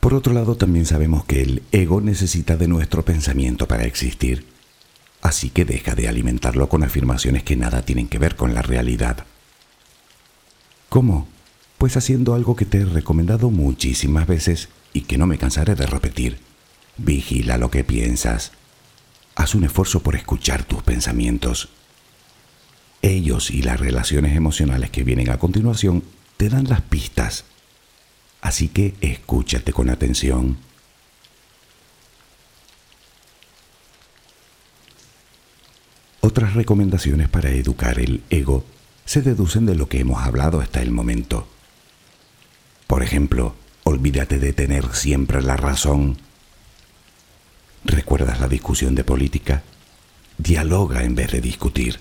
Por 0.00 0.14
otro 0.14 0.32
lado, 0.32 0.56
también 0.56 0.86
sabemos 0.86 1.26
que 1.26 1.42
el 1.42 1.62
ego 1.70 2.00
necesita 2.00 2.56
de 2.56 2.66
nuestro 2.66 3.04
pensamiento 3.04 3.68
para 3.68 3.84
existir 3.84 4.46
así 5.20 5.50
que 5.50 5.66
deja 5.66 5.94
de 5.94 6.08
alimentarlo 6.08 6.70
con 6.70 6.82
afirmaciones 6.82 7.42
que 7.42 7.56
nada 7.56 7.82
tienen 7.82 8.08
que 8.08 8.18
ver 8.18 8.36
con 8.36 8.54
la 8.54 8.62
realidad. 8.62 9.26
¿Cómo? 10.88 11.28
Pues 11.76 11.98
haciendo 11.98 12.32
algo 12.32 12.56
que 12.56 12.64
te 12.64 12.78
he 12.78 12.84
recomendado 12.86 13.50
muchísimas 13.50 14.26
veces 14.26 14.70
y 14.94 15.02
que 15.02 15.18
no 15.18 15.26
me 15.26 15.36
cansaré 15.36 15.74
de 15.74 15.84
repetir. 15.84 16.38
Vigila 16.96 17.58
lo 17.58 17.70
que 17.70 17.84
piensas. 17.84 18.52
Haz 19.36 19.54
un 19.54 19.64
esfuerzo 19.64 20.00
por 20.00 20.16
escuchar 20.16 20.64
tus 20.64 20.82
pensamientos. 20.82 21.68
Ellos 23.02 23.50
y 23.50 23.62
las 23.62 23.78
relaciones 23.78 24.34
emocionales 24.34 24.90
que 24.90 25.04
vienen 25.04 25.30
a 25.30 25.38
continuación 25.38 26.02
te 26.38 26.48
dan 26.48 26.68
las 26.68 26.80
pistas. 26.80 27.44
Así 28.40 28.68
que 28.68 28.94
escúchate 29.00 29.72
con 29.72 29.90
atención. 29.90 30.56
Otras 36.22 36.54
recomendaciones 36.54 37.28
para 37.28 37.50
educar 37.50 37.98
el 38.00 38.24
ego 38.30 38.64
se 39.04 39.22
deducen 39.22 39.66
de 39.66 39.76
lo 39.76 39.88
que 39.88 40.00
hemos 40.00 40.22
hablado 40.22 40.60
hasta 40.60 40.80
el 40.80 40.90
momento. 40.90 41.46
Por 42.86 43.02
ejemplo, 43.02 43.54
olvídate 43.84 44.38
de 44.38 44.52
tener 44.52 44.94
siempre 44.94 45.42
la 45.42 45.56
razón. 45.56 46.16
¿Recuerdas 47.86 48.40
la 48.40 48.48
discusión 48.48 48.96
de 48.96 49.04
política? 49.04 49.62
Dialoga 50.38 51.04
en 51.04 51.14
vez 51.14 51.30
de 51.30 51.40
discutir. 51.40 52.00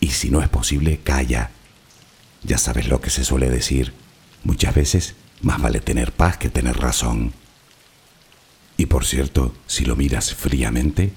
Y 0.00 0.08
si 0.08 0.28
no 0.28 0.42
es 0.42 0.48
posible, 0.48 0.98
calla. 1.04 1.52
Ya 2.42 2.58
sabes 2.58 2.88
lo 2.88 3.00
que 3.00 3.10
se 3.10 3.24
suele 3.24 3.48
decir. 3.48 3.94
Muchas 4.42 4.74
veces 4.74 5.14
más 5.40 5.62
vale 5.62 5.78
tener 5.78 6.10
paz 6.10 6.36
que 6.36 6.48
tener 6.48 6.78
razón. 6.78 7.32
Y 8.76 8.86
por 8.86 9.04
cierto, 9.04 9.54
si 9.68 9.84
lo 9.84 9.94
miras 9.94 10.34
fríamente, 10.34 11.12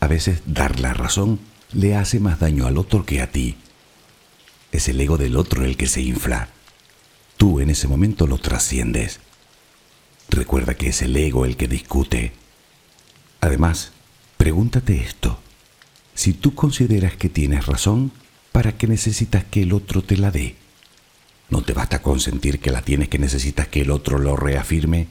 a 0.00 0.08
veces 0.08 0.42
dar 0.44 0.78
la 0.78 0.92
razón 0.92 1.40
le 1.72 1.96
hace 1.96 2.20
más 2.20 2.38
daño 2.38 2.66
al 2.66 2.76
otro 2.76 3.06
que 3.06 3.22
a 3.22 3.30
ti. 3.30 3.56
Es 4.72 4.88
el 4.88 5.00
ego 5.00 5.16
del 5.16 5.36
otro 5.36 5.64
el 5.64 5.78
que 5.78 5.86
se 5.86 6.02
infla. 6.02 6.50
Tú 7.38 7.60
en 7.60 7.70
ese 7.70 7.88
momento 7.88 8.26
lo 8.26 8.36
trasciendes. 8.36 9.20
Recuerda 10.28 10.74
que 10.74 10.88
es 10.88 11.00
el 11.00 11.16
ego 11.16 11.46
el 11.46 11.56
que 11.56 11.66
discute. 11.66 12.34
Además, 13.46 13.92
pregúntate 14.36 15.00
esto. 15.00 15.38
Si 16.14 16.32
tú 16.32 16.54
consideras 16.54 17.16
que 17.16 17.28
tienes 17.28 17.66
razón, 17.66 18.12
¿para 18.52 18.76
qué 18.76 18.86
necesitas 18.86 19.44
que 19.44 19.62
el 19.62 19.72
otro 19.72 20.02
te 20.02 20.16
la 20.16 20.30
dé? 20.30 20.56
¿No 21.48 21.62
te 21.62 21.72
basta 21.72 22.02
consentir 22.02 22.58
que 22.58 22.72
la 22.72 22.82
tienes 22.82 23.08
que 23.08 23.18
necesitas 23.18 23.68
que 23.68 23.82
el 23.82 23.90
otro 23.90 24.18
lo 24.18 24.34
reafirme? 24.34 25.08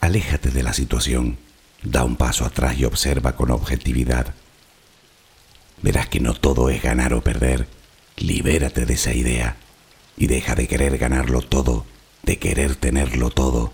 Aléjate 0.00 0.50
de 0.50 0.62
la 0.62 0.72
situación 0.72 1.38
Da 1.82 2.04
un 2.04 2.16
paso 2.16 2.44
atrás 2.44 2.76
y 2.76 2.84
observa 2.84 3.36
con 3.36 3.50
objetividad. 3.52 4.34
Verás 5.80 6.08
que 6.08 6.18
no 6.18 6.34
todo 6.34 6.70
es 6.70 6.82
ganar 6.82 7.14
o 7.14 7.22
perder. 7.22 7.68
Libérate 8.16 8.84
de 8.84 8.94
esa 8.94 9.14
idea 9.14 9.56
y 10.16 10.26
deja 10.26 10.56
de 10.56 10.66
querer 10.66 10.98
ganarlo 10.98 11.40
todo, 11.42 11.86
de 12.24 12.38
querer 12.38 12.74
tenerlo 12.74 13.30
todo. 13.30 13.72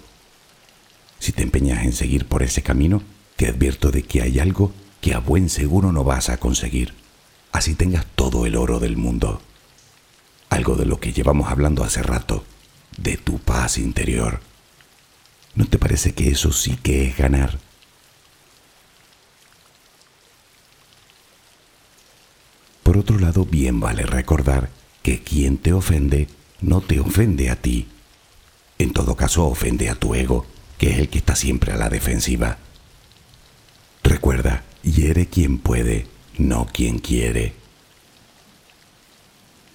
Si 1.19 1.33
te 1.33 1.43
empeñas 1.43 1.85
en 1.85 1.93
seguir 1.93 2.27
por 2.27 2.43
ese 2.43 2.63
camino, 2.63 3.03
te 3.37 3.49
advierto 3.49 3.91
de 3.91 4.03
que 4.03 4.23
hay 4.23 4.39
algo 4.39 4.73
que 5.01 5.15
a 5.15 5.19
buen 5.19 5.49
seguro 5.49 5.93
no 5.93 6.05
vas 6.05 6.29
a 6.29 6.39
conseguir, 6.39 6.95
así 7.53 7.75
tengas 7.75 8.07
todo 8.15 8.47
el 8.47 8.57
oro 8.57 8.81
del 8.81 8.97
mundo. 8.97 9.41
Algo 10.51 10.77
de 10.77 10.87
lo 10.87 11.01
que 11.01 11.13
llevamos 11.13 11.51
hablando 11.51 11.85
hace 11.85 12.03
rato, 12.03 12.45
de 12.97 13.17
tu 13.17 13.39
paz 13.39 13.79
interior. 13.79 14.41
¿No 15.55 15.67
te 15.67 15.79
parece 15.79 16.15
que 16.15 16.31
eso 16.31 16.53
sí 16.53 16.79
que 16.83 17.07
es 17.07 17.17
ganar? 17.17 17.59
Por 22.83 22.99
otro 22.99 23.19
lado, 23.19 23.45
bien 23.45 23.81
vale 23.81 24.05
recordar 24.05 24.71
que 25.03 25.23
quien 25.23 25.59
te 25.59 25.73
ofende 25.73 26.29
no 26.61 26.81
te 26.81 27.01
ofende 27.01 27.51
a 27.51 27.57
ti. 27.57 27.89
En 28.79 28.93
todo 28.93 29.17
caso, 29.17 29.47
ofende 29.47 29.89
a 29.89 29.95
tu 29.95 30.15
ego, 30.15 30.47
que 30.85 30.91
es 30.91 30.99
el 30.99 31.09
que 31.09 31.17
está 31.17 31.35
siempre 31.35 31.73
a 31.73 31.79
la 31.79 31.89
defensiva. 31.89 32.59
Recuerda, 34.03 34.65
hiere 34.83 35.29
quien 35.29 35.57
puede, 35.57 36.07
no 36.37 36.67
quien 36.67 36.99
quiere. 36.99 37.55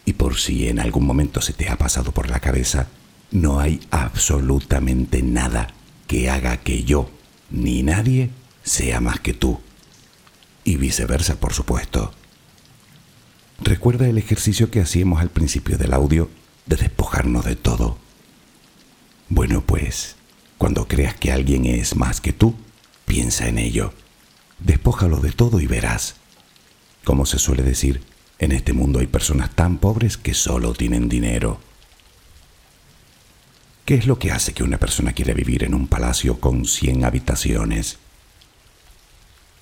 Y 0.06 0.14
por 0.14 0.38
si 0.38 0.68
en 0.68 0.80
algún 0.80 1.08
momento 1.08 1.42
se 1.42 1.54
te 1.54 1.68
ha 1.68 1.80
pasado 1.80 2.12
por 2.12 2.30
la 2.30 2.40
cabeza, 2.40 2.90
no 3.32 3.60
hay 3.60 3.82
absolutamente 3.90 5.24
nada 5.24 5.74
que 6.06 6.30
haga 6.30 6.58
que 6.58 6.84
yo, 6.84 7.10
ni 7.50 7.82
nadie, 7.82 8.30
sea 8.62 9.00
más 9.00 9.20
que 9.20 9.34
tú. 9.34 9.60
Y 10.64 10.78
viceversa, 10.78 11.40
por 11.40 11.54
supuesto. 11.54 12.14
Recuerda 13.62 14.08
el 14.08 14.20
ejercicio 14.20 14.70
que 14.70 14.82
hacíamos 14.82 15.22
al 15.22 15.32
principio 15.32 15.80
del 15.80 15.96
audio 15.96 16.30
de 16.68 16.76
despojarnos 16.76 17.46
de 17.46 17.56
todo. 17.56 17.98
Bueno, 19.28 19.62
pues, 19.66 20.19
cuando 20.60 20.90
creas 20.90 21.16
que 21.16 21.32
alguien 21.32 21.66
es 21.66 21.96
más 21.96 22.20
que 22.20 22.34
tú, 22.34 22.54
piensa 23.06 23.48
en 23.48 23.58
ello. 23.58 23.94
Despójalo 24.60 25.22
de 25.22 25.32
todo 25.32 25.62
y 25.62 25.68
verás. 25.68 26.16
Como 27.06 27.26
se 27.26 27.40
suele 27.40 27.64
decir, 27.64 28.02
en 28.40 28.52
este 28.52 28.74
mundo 28.74 29.00
hay 29.00 29.08
personas 29.08 29.56
tan 29.56 29.78
pobres 29.78 30.18
que 30.18 30.34
solo 30.34 30.74
tienen 30.74 31.08
dinero. 31.08 31.62
¿Qué 33.86 33.96
es 33.96 34.06
lo 34.06 34.20
que 34.20 34.34
hace 34.34 34.52
que 34.54 34.64
una 34.64 34.78
persona 34.78 35.14
quiera 35.14 35.34
vivir 35.34 35.64
en 35.64 35.74
un 35.74 35.88
palacio 35.88 36.42
con 36.42 36.66
100 36.66 37.06
habitaciones? 37.06 37.98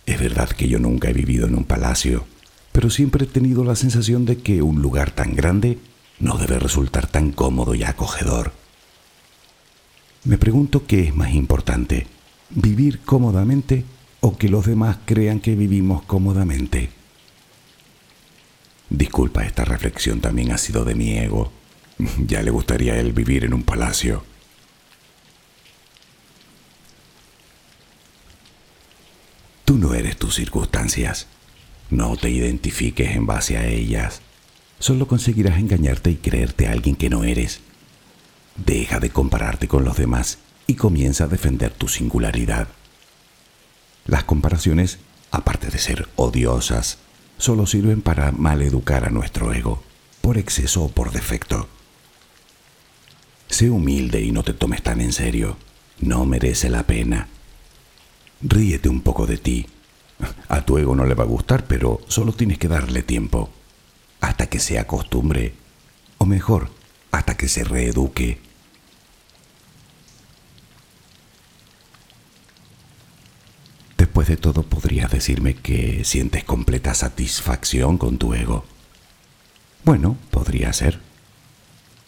Es 0.07 0.19
verdad 0.19 0.49
que 0.49 0.67
yo 0.67 0.79
nunca 0.79 1.11
he 1.11 1.13
vivido 1.13 1.45
en 1.45 1.53
un 1.53 1.65
palacio, 1.65 2.25
pero 2.71 2.89
siempre 2.89 3.25
he 3.25 3.27
tenido 3.27 3.63
la 3.63 3.75
sensación 3.75 4.25
de 4.25 4.39
que 4.39 4.63
un 4.63 4.81
lugar 4.81 5.11
tan 5.11 5.35
grande 5.35 5.77
no 6.19 6.39
debe 6.39 6.57
resultar 6.57 7.05
tan 7.05 7.31
cómodo 7.31 7.75
y 7.75 7.83
acogedor. 7.83 8.51
Me 10.27 10.37
pregunto 10.37 10.85
qué 10.85 11.03
es 11.03 11.15
más 11.15 11.31
importante, 11.31 12.05
vivir 12.49 12.99
cómodamente 12.99 13.85
o 14.19 14.37
que 14.37 14.49
los 14.49 14.65
demás 14.65 14.97
crean 15.05 15.39
que 15.39 15.55
vivimos 15.55 16.03
cómodamente. 16.03 16.89
Disculpa, 18.89 19.45
esta 19.45 19.63
reflexión 19.63 20.19
también 20.19 20.51
ha 20.51 20.57
sido 20.57 20.83
de 20.83 20.95
mi 20.95 21.17
ego. 21.17 21.53
Ya 22.27 22.41
le 22.41 22.51
gustaría 22.51 22.95
a 22.95 22.99
él 22.99 23.13
vivir 23.13 23.45
en 23.45 23.53
un 23.53 23.63
palacio. 23.63 24.25
Tú 29.63 29.77
no 29.77 29.93
eres 29.93 30.17
tus 30.17 30.35
circunstancias. 30.35 31.27
No 31.89 32.17
te 32.17 32.29
identifiques 32.29 33.15
en 33.15 33.25
base 33.25 33.55
a 33.55 33.65
ellas. 33.65 34.21
Solo 34.77 35.07
conseguirás 35.07 35.57
engañarte 35.57 36.11
y 36.11 36.17
creerte 36.17 36.67
a 36.67 36.73
alguien 36.73 36.97
que 36.97 37.09
no 37.09 37.23
eres. 37.23 37.61
Deja 38.57 38.99
de 38.99 39.09
compararte 39.09 39.67
con 39.67 39.85
los 39.85 39.97
demás 39.97 40.39
y 40.65 40.75
comienza 40.75 41.25
a 41.25 41.27
defender 41.27 41.71
tu 41.71 41.87
singularidad. 41.87 42.67
Las 44.05 44.23
comparaciones, 44.23 44.99
aparte 45.31 45.69
de 45.69 45.77
ser 45.77 46.07
odiosas, 46.15 46.97
solo 47.37 47.65
sirven 47.65 48.01
para 48.01 48.31
maleducar 48.31 49.05
a 49.05 49.09
nuestro 49.09 49.53
ego, 49.53 49.83
por 50.21 50.37
exceso 50.37 50.83
o 50.83 50.89
por 50.89 51.11
defecto. 51.11 51.67
Sé 53.47 53.69
humilde 53.69 54.21
y 54.21 54.31
no 54.31 54.43
te 54.43 54.53
tomes 54.53 54.81
tan 54.83 55.01
en 55.01 55.13
serio. 55.13 55.57
No 55.99 56.25
merece 56.25 56.69
la 56.69 56.83
pena. 56.83 57.27
Ríete 58.41 58.89
un 58.89 59.01
poco 59.01 59.25
de 59.25 59.37
ti. 59.37 59.67
A 60.47 60.61
tu 60.61 60.77
ego 60.77 60.95
no 60.95 61.05
le 61.05 61.15
va 61.15 61.23
a 61.23 61.27
gustar, 61.27 61.65
pero 61.65 62.01
solo 62.07 62.33
tienes 62.33 62.57
que 62.57 62.67
darle 62.67 63.03
tiempo. 63.03 63.49
Hasta 64.19 64.47
que 64.47 64.59
se 64.59 64.79
acostumbre. 64.79 65.53
O 66.17 66.25
mejor, 66.25 66.71
hasta 67.11 67.37
que 67.37 67.47
se 67.47 67.63
reeduque. 67.63 68.46
De 74.25 74.35
todo, 74.35 74.63
podrías 74.63 75.09
decirme 75.09 75.53
que 75.53 76.03
sientes 76.03 76.43
completa 76.43 76.93
satisfacción 76.93 77.97
con 77.97 78.17
tu 78.17 78.33
ego. 78.33 78.65
Bueno, 79.85 80.17
podría 80.31 80.73
ser. 80.73 80.99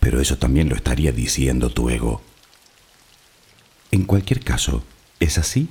Pero 0.01 0.20
eso 0.20 0.38
también 0.38 0.68
lo 0.68 0.76
estaría 0.76 1.14
diciendo 1.14 1.70
tu 1.70 1.89
ego. 1.89 2.22
En 3.91 4.03
cualquier 4.03 4.43
caso, 4.43 4.84
¿es 5.22 5.38
así? 5.38 5.70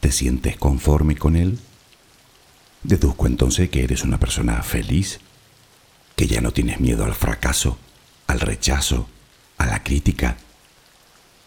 ¿Te 0.00 0.12
sientes 0.12 0.58
conforme 0.58 1.16
con 1.16 1.34
él? 1.34 1.58
Deduzco 2.82 3.26
entonces 3.26 3.70
que 3.70 3.82
eres 3.82 4.02
una 4.02 4.20
persona 4.20 4.62
feliz, 4.62 5.20
que 6.14 6.26
ya 6.26 6.42
no 6.42 6.50
tienes 6.50 6.80
miedo 6.80 7.06
al 7.06 7.14
fracaso, 7.14 7.78
al 8.26 8.40
rechazo, 8.40 9.08
a 9.56 9.64
la 9.64 9.82
crítica, 9.82 10.36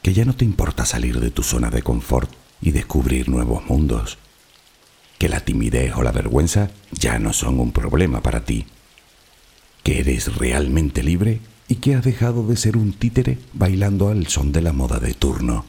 que 0.01 0.13
ya 0.13 0.25
no 0.25 0.35
te 0.35 0.45
importa 0.45 0.87
salir 0.87 1.19
de 1.19 1.29
tu 1.29 1.43
zona 1.43 1.69
de 1.69 1.83
confort 1.83 2.31
y 2.63 2.71
descubrir 2.71 3.27
nuevos 3.27 3.65
mundos, 3.65 4.17
que 5.17 5.27
la 5.27 5.41
timidez 5.41 5.93
o 5.95 6.01
la 6.01 6.13
vergüenza 6.13 6.71
ya 6.91 7.19
no 7.19 7.33
son 7.33 7.59
un 7.59 7.73
problema 7.73 8.23
para 8.23 8.45
ti, 8.45 8.65
que 9.83 9.99
eres 9.99 10.37
realmente 10.37 11.03
libre 11.03 11.41
y 11.67 11.75
que 11.75 11.95
has 11.95 12.05
dejado 12.05 12.47
de 12.47 12.55
ser 12.55 12.77
un 12.77 12.93
títere 12.93 13.37
bailando 13.51 14.07
al 14.07 14.27
son 14.27 14.53
de 14.53 14.61
la 14.61 14.71
moda 14.71 14.99
de 14.99 15.13
turno. 15.13 15.65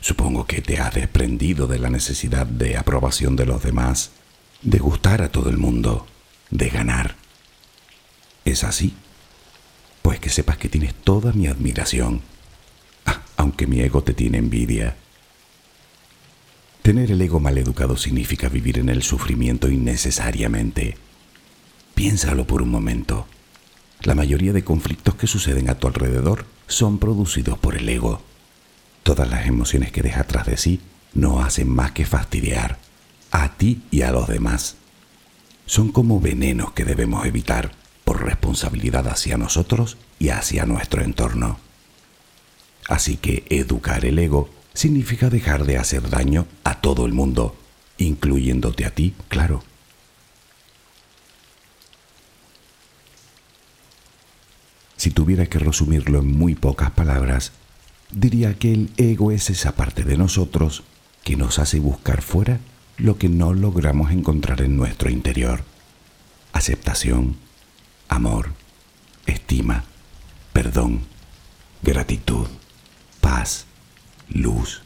Supongo 0.00 0.46
que 0.46 0.62
te 0.62 0.78
has 0.78 0.94
desprendido 0.94 1.66
de 1.66 1.80
la 1.80 1.90
necesidad 1.90 2.46
de 2.46 2.76
aprobación 2.76 3.34
de 3.34 3.46
los 3.46 3.62
demás, 3.62 4.12
de 4.62 4.78
gustar 4.78 5.22
a 5.22 5.32
todo 5.32 5.50
el 5.50 5.58
mundo, 5.58 6.06
de 6.50 6.68
ganar. 6.68 7.16
¿Es 8.44 8.62
así? 8.62 8.94
Pues 10.02 10.20
que 10.20 10.30
sepas 10.30 10.56
que 10.56 10.68
tienes 10.68 10.94
toda 10.94 11.32
mi 11.32 11.48
admiración, 11.48 12.22
ah, 13.06 13.22
aunque 13.36 13.66
mi 13.66 13.80
ego 13.80 14.04
te 14.04 14.14
tiene 14.14 14.38
envidia. 14.38 14.96
Tener 16.82 17.10
el 17.10 17.20
ego 17.20 17.40
mal 17.40 17.58
educado 17.58 17.96
significa 17.96 18.48
vivir 18.48 18.78
en 18.78 18.88
el 18.88 19.02
sufrimiento 19.02 19.68
innecesariamente. 19.68 20.96
Piénsalo 21.94 22.46
por 22.46 22.62
un 22.62 22.70
momento. 22.70 23.26
La 24.02 24.14
mayoría 24.14 24.54
de 24.54 24.64
conflictos 24.64 25.14
que 25.14 25.26
suceden 25.26 25.68
a 25.68 25.74
tu 25.74 25.86
alrededor 25.86 26.46
son 26.66 26.98
producidos 26.98 27.58
por 27.58 27.76
el 27.76 27.88
ego. 27.88 28.22
Todas 29.02 29.28
las 29.28 29.46
emociones 29.46 29.92
que 29.92 30.02
deja 30.02 30.22
atrás 30.22 30.46
de 30.46 30.56
sí 30.56 30.80
no 31.12 31.42
hacen 31.42 31.68
más 31.68 31.92
que 31.92 32.06
fastidiar 32.06 32.78
a 33.30 33.56
ti 33.56 33.82
y 33.90 34.02
a 34.02 34.10
los 34.10 34.26
demás. 34.28 34.76
Son 35.66 35.92
como 35.92 36.18
venenos 36.18 36.72
que 36.72 36.84
debemos 36.84 37.26
evitar 37.26 37.72
por 38.04 38.24
responsabilidad 38.24 39.06
hacia 39.06 39.36
nosotros 39.36 39.98
y 40.18 40.30
hacia 40.30 40.64
nuestro 40.64 41.02
entorno. 41.02 41.58
Así 42.88 43.18
que 43.18 43.44
educar 43.50 44.04
el 44.04 44.18
ego 44.18 44.48
significa 44.74 45.30
dejar 45.30 45.64
de 45.64 45.78
hacer 45.78 46.08
daño 46.08 46.46
a 46.64 46.80
todo 46.80 47.06
el 47.06 47.12
mundo, 47.12 47.56
incluyéndote 47.98 48.84
a 48.84 48.90
ti, 48.90 49.14
claro. 49.28 49.62
Si 54.96 55.10
tuviera 55.10 55.46
que 55.46 55.58
resumirlo 55.58 56.18
en 56.18 56.30
muy 56.30 56.54
pocas 56.54 56.90
palabras, 56.90 57.52
diría 58.10 58.54
que 58.58 58.72
el 58.72 58.90
ego 58.96 59.32
es 59.32 59.48
esa 59.48 59.72
parte 59.72 60.04
de 60.04 60.18
nosotros 60.18 60.82
que 61.24 61.36
nos 61.36 61.58
hace 61.58 61.80
buscar 61.80 62.22
fuera 62.22 62.60
lo 62.98 63.16
que 63.16 63.28
no 63.28 63.54
logramos 63.54 64.10
encontrar 64.10 64.60
en 64.60 64.76
nuestro 64.76 65.10
interior. 65.10 65.64
Aceptación, 66.52 67.36
amor, 68.08 68.52
estima, 69.26 69.84
perdón, 70.52 71.02
gratitud, 71.82 72.46
paz, 73.20 73.64
luz. 74.30 74.82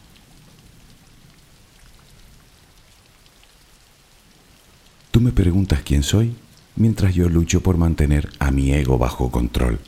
Tú 5.10 5.20
me 5.20 5.32
preguntas 5.32 5.82
quién 5.84 6.02
soy 6.02 6.36
mientras 6.76 7.14
yo 7.14 7.28
lucho 7.28 7.62
por 7.62 7.76
mantener 7.76 8.30
a 8.40 8.50
mi 8.50 8.72
ego 8.72 8.98
bajo 8.98 9.30
control, 9.30 9.78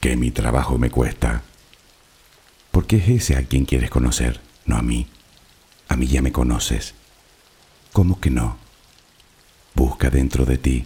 que 0.00 0.16
mi 0.16 0.30
trabajo 0.30 0.78
me 0.78 0.90
cuesta 0.90 1.42
porque 2.74 2.96
es 2.96 3.08
ese 3.08 3.36
a 3.36 3.44
quien 3.44 3.66
quieres 3.66 3.88
conocer, 3.88 4.40
no 4.66 4.76
a 4.76 4.82
mí. 4.82 5.06
A 5.86 5.94
mí 5.94 6.08
ya 6.08 6.22
me 6.22 6.32
conoces. 6.32 6.94
¿Cómo 7.92 8.18
que 8.18 8.30
no? 8.30 8.56
Busca 9.76 10.10
dentro 10.10 10.44
de 10.44 10.58
ti. 10.58 10.84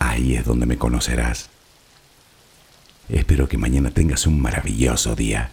Ahí 0.00 0.34
es 0.34 0.44
donde 0.44 0.66
me 0.66 0.76
conocerás. 0.76 1.50
Espero 3.08 3.48
que 3.48 3.58
mañana 3.58 3.92
tengas 3.92 4.26
un 4.26 4.42
maravilloso 4.42 5.14
día. 5.14 5.52